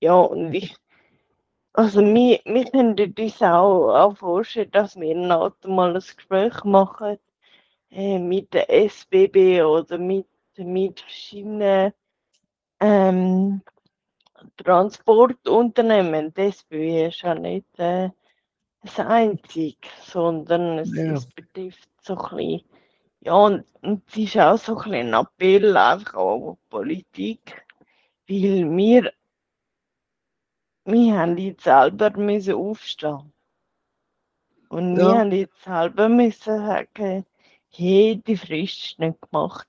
ja 0.01 0.13
und 0.13 0.53
ich 0.53 0.75
also 1.73 2.01
wir, 2.01 2.41
wir 2.45 2.65
können 2.65 2.99
uns 2.99 3.41
auch, 3.41 3.89
auch 3.95 4.17
vorstellen, 4.17 4.69
dass 4.71 4.95
wir 4.99 5.15
noch 5.15 5.55
mal 5.65 5.95
ein 5.95 6.01
Gespräch 6.15 6.63
machen 6.63 7.17
äh, 7.89 8.19
mit 8.19 8.53
der 8.53 8.69
SBB 8.69 9.63
oder 9.63 9.97
mit, 9.97 10.27
mit 10.57 10.99
verschiedenen 10.99 11.91
ähm, 12.79 13.61
Transportunternehmen. 14.57 16.33
SBB 16.35 17.07
ist 17.07 17.21
ja 17.21 17.35
nicht 17.35 17.67
äh, 17.79 18.09
das 18.83 18.99
einzige, 18.99 19.87
sondern 20.03 20.79
es, 20.79 20.91
Ja. 20.95 21.03
es 21.07 21.25
betrifft 21.27 21.89
so 22.01 22.15
ein 22.17 22.37
bisschen, 22.37 22.65
ja, 23.21 23.33
und, 23.33 23.65
und 23.81 24.03
es 24.09 24.17
ist 24.17 24.37
auch 24.37 24.57
so 24.57 24.77
ein 24.77 24.91
bisschen 24.91 25.13
ein 25.13 25.25
Appell 25.25 25.77
einfach 25.77 26.15
auch 26.15 26.49
an 26.51 26.55
die 26.55 26.69
Politik, 26.69 27.65
weil 28.27 28.69
wir 28.77 29.13
wir 30.85 31.17
haben 31.19 31.37
jetzt 31.37 31.63
selber 31.63 32.11
müssen 32.17 32.53
aufstehen. 32.55 33.33
Und 34.69 34.97
wir 34.97 35.17
Ja. 35.17 35.19
haben 35.19 35.31
jetzt 35.31 35.61
selber 35.63 36.09
müssen 36.09 36.57
sagen, 36.65 37.25
hey, 37.69 38.21
die 38.25 38.37
Frist 38.37 38.83
ist 38.85 38.99
nicht 38.99 39.21
gemacht. 39.21 39.67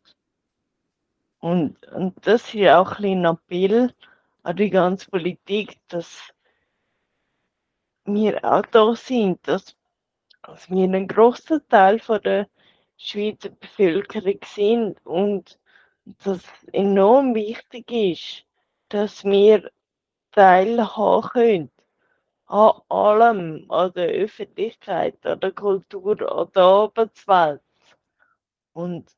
Und, 1.40 1.84
und 1.88 2.14
das 2.26 2.54
ist 2.54 2.68
auch 2.68 2.92
ein 2.92 3.02
bisschen 3.02 3.26
ein 3.26 3.34
Appell 3.36 3.94
an 4.42 4.56
die 4.56 4.70
ganze 4.70 5.10
Politik, 5.10 5.78
dass 5.88 6.32
wir 8.04 8.44
auch 8.44 8.66
da 8.66 8.94
sind, 8.96 9.46
dass, 9.46 9.76
dass 10.42 10.68
wir 10.70 10.84
ein 10.84 11.06
großer 11.06 11.66
Teil 11.68 12.00
von 12.00 12.20
der 12.22 12.48
Schweizer 12.96 13.50
Bevölkerung 13.50 14.38
sind 14.44 15.06
und 15.06 15.58
dass 16.04 16.38
es 16.38 16.68
enorm 16.72 17.34
wichtig 17.34 17.90
ist, 17.90 18.44
dass 18.88 19.24
wir 19.24 19.70
teilhaben 20.32 21.28
können 21.30 21.70
an 22.46 22.82
allem, 22.90 23.70
an 23.70 23.92
der 23.94 24.08
Öffentlichkeit, 24.08 25.24
an 25.24 25.40
der 25.40 25.52
Kultur, 25.52 26.20
an 26.30 26.50
der 26.54 26.62
Arbeitswelt. 26.62 27.62
Und, 28.74 29.10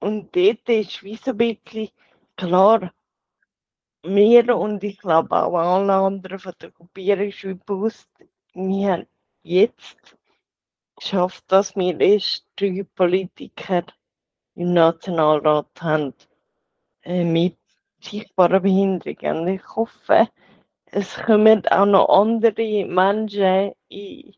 und 0.00 0.34
dort 0.34 0.68
ist 0.68 1.02
wie 1.04 1.16
so 1.16 1.30
ein 1.30 1.36
bisschen 1.36 1.90
klar, 2.36 2.92
wir 4.02 4.56
und 4.56 4.82
ich 4.84 4.98
glaube 4.98 5.34
auch 5.34 5.54
alle 5.54 5.94
anderen 5.94 6.38
von 6.38 6.52
der 6.60 6.70
Gruppierung 6.70 7.28
ist 7.28 7.66
bewusst, 7.66 8.08
wir 8.54 8.92
haben 8.92 9.06
jetzt 9.42 10.16
geschafft, 10.96 11.44
dass 11.48 11.76
wir 11.76 11.98
erst 12.00 12.46
drei 12.56 12.86
Politiker 12.94 13.84
im 14.54 14.74
Nationalrat 14.74 15.70
haben 15.80 16.14
äh, 17.02 17.24
mit 17.24 17.56
sichtbarer 18.00 18.60
Behinderung. 18.60 19.40
Und 19.42 19.48
ich 19.48 19.76
hoffe, 19.76 20.28
es 20.86 21.16
kommen 21.22 21.66
auch 21.68 21.86
noch 21.86 22.08
andere 22.08 22.84
Menschen 22.84 23.72
in 23.88 24.34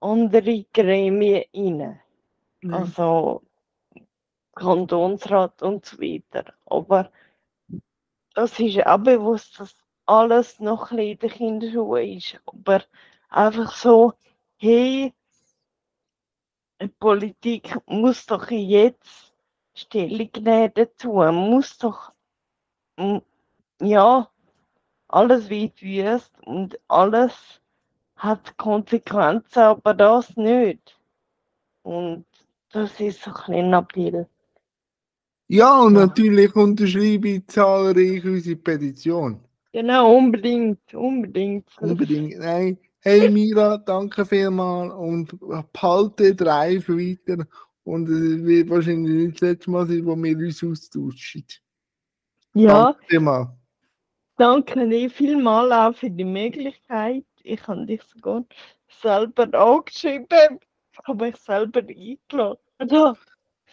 andere 0.00 0.64
Gremien 0.72 1.44
rein. 1.54 2.00
Ja. 2.62 2.76
Also 2.78 3.42
Kantonsrat 4.54 5.62
und 5.62 5.84
so 5.86 5.98
weiter. 5.98 6.52
Aber 6.66 7.10
das 8.34 8.58
ist 8.58 8.86
auch 8.86 8.98
bewusst, 8.98 9.60
dass 9.60 9.76
alles 10.06 10.60
noch 10.60 10.90
ein 10.90 10.98
in 10.98 11.18
den 11.18 11.30
Kinderschuhen 11.30 12.16
ist. 12.18 12.40
Aber 12.46 12.82
einfach 13.28 13.72
so, 13.76 14.14
hey, 14.58 15.14
die 16.80 16.88
Politik 16.88 17.76
muss 17.86 18.26
doch 18.26 18.50
jetzt 18.50 19.32
Stellung 19.74 20.30
nehmen 20.40 20.72
dazu, 20.74 21.12
muss 21.32 21.78
doch, 21.78 22.12
ja, 23.80 24.28
alles 25.08 25.48
wird 25.48 25.80
wüst 25.82 26.32
und 26.46 26.78
alles 26.88 27.60
hat 28.16 28.56
Konsequenzen, 28.56 29.60
aber 29.60 29.94
das 29.94 30.36
nicht. 30.36 30.98
Und 31.82 32.26
das 32.70 32.98
ist 33.00 33.22
so 33.22 33.30
ein 33.30 33.36
kleiner 33.36 33.78
Appell. 33.78 34.28
Ja, 35.52 35.82
und 35.82 35.92
natürlich 35.92 36.56
unterschreibe 36.56 37.28
ich 37.28 37.46
zahlreich 37.46 38.24
unsere 38.24 38.56
Petition. 38.56 39.38
Genau, 39.70 40.16
unbedingt, 40.16 40.94
unbedingt. 40.94 41.68
Unbedingt. 41.78 42.38
Nein. 42.38 42.78
Hey 43.00 43.28
Mira, 43.28 43.76
danke 43.76 44.24
vielmals 44.24 44.94
und 44.94 45.38
behalte 45.74 46.34
Drive 46.34 46.88
weiter. 46.88 47.46
Und 47.84 48.08
es 48.08 48.42
wird 48.42 48.70
wahrscheinlich 48.70 49.12
nicht 49.26 49.42
das 49.42 49.50
letzte 49.50 49.70
Mal 49.72 49.86
sein, 49.86 50.06
wo 50.06 50.16
wir 50.16 50.38
uns 50.38 50.64
austauschen. 50.64 51.44
Ja, 52.54 52.84
Danke 52.84 53.04
vielmals. 53.08 53.48
danke 54.38 54.88
dir 54.88 55.10
vielmals 55.10 55.70
auch 55.72 55.98
für 55.98 56.08
die 56.08 56.24
Möglichkeit. 56.24 57.26
Ich 57.42 57.66
habe 57.68 57.84
dich 57.84 58.02
sogar 58.04 58.42
selber 59.02 59.52
angeschrieben, 59.52 60.60
habe 61.04 61.28
ich 61.28 61.36
selber 61.36 61.80
eingeladen. 61.80 63.18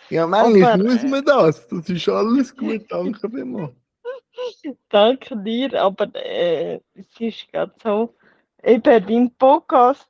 Ja, 0.10 0.26
manchmal 0.26 0.74
Aber, 0.74 0.84
muss 0.84 1.04
äh, 1.04 1.08
man 1.08 1.26
das. 1.26 1.68
Das 1.68 1.90
ist 1.90 2.10
alles 2.10 2.56
gut. 2.56 2.86
Danke 2.90 3.30
vielmals. 3.30 3.72
danke 4.90 5.38
dir, 5.38 5.82
aber 5.82 6.10
äh, 6.16 6.80
es 6.94 7.20
ist 7.20 7.52
gerade 7.52 7.74
so, 7.84 8.16
eben 8.64 8.84
dein 8.84 9.32
Podcast, 9.36 10.10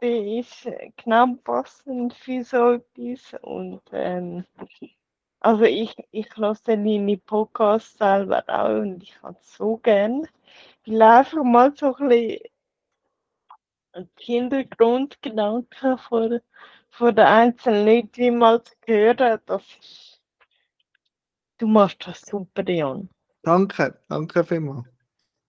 der 0.00 0.38
ist 0.38 0.66
äh, 0.66 0.90
genau 0.96 1.34
passend 1.44 2.14
für 2.14 2.44
so 2.44 2.72
etwas 2.72 3.34
und 3.42 3.82
ähm, 3.92 4.44
also 5.40 5.62
ich, 5.64 5.94
ich 6.10 6.28
höre 6.36 6.56
deine 6.64 7.16
Podcasts 7.18 7.98
selber 7.98 8.42
auch 8.48 8.80
und 8.80 9.02
ich 9.02 9.22
habe 9.22 9.36
es 9.40 9.54
so 9.54 9.76
gern. 9.76 10.26
Weil 10.86 11.02
einfach 11.02 11.44
mal 11.44 11.72
so 11.76 11.94
ein 11.94 12.08
bisschen 12.08 12.40
die 13.94 14.24
Hintergrundgedanken 14.24 15.98
von, 15.98 16.40
von 16.96 17.14
den 17.14 17.26
einzelnen 17.26 17.86
Leuten 17.86 18.40
zu 18.64 18.72
hören, 18.86 19.40
das 19.46 19.62
ist, 19.80 20.22
du 21.58 21.66
machst 21.66 22.06
das 22.06 22.22
super, 22.22 22.68
Jan. 22.68 23.10
Danke. 23.42 24.00
Danke 24.08 24.44
vielmals. 24.44 24.95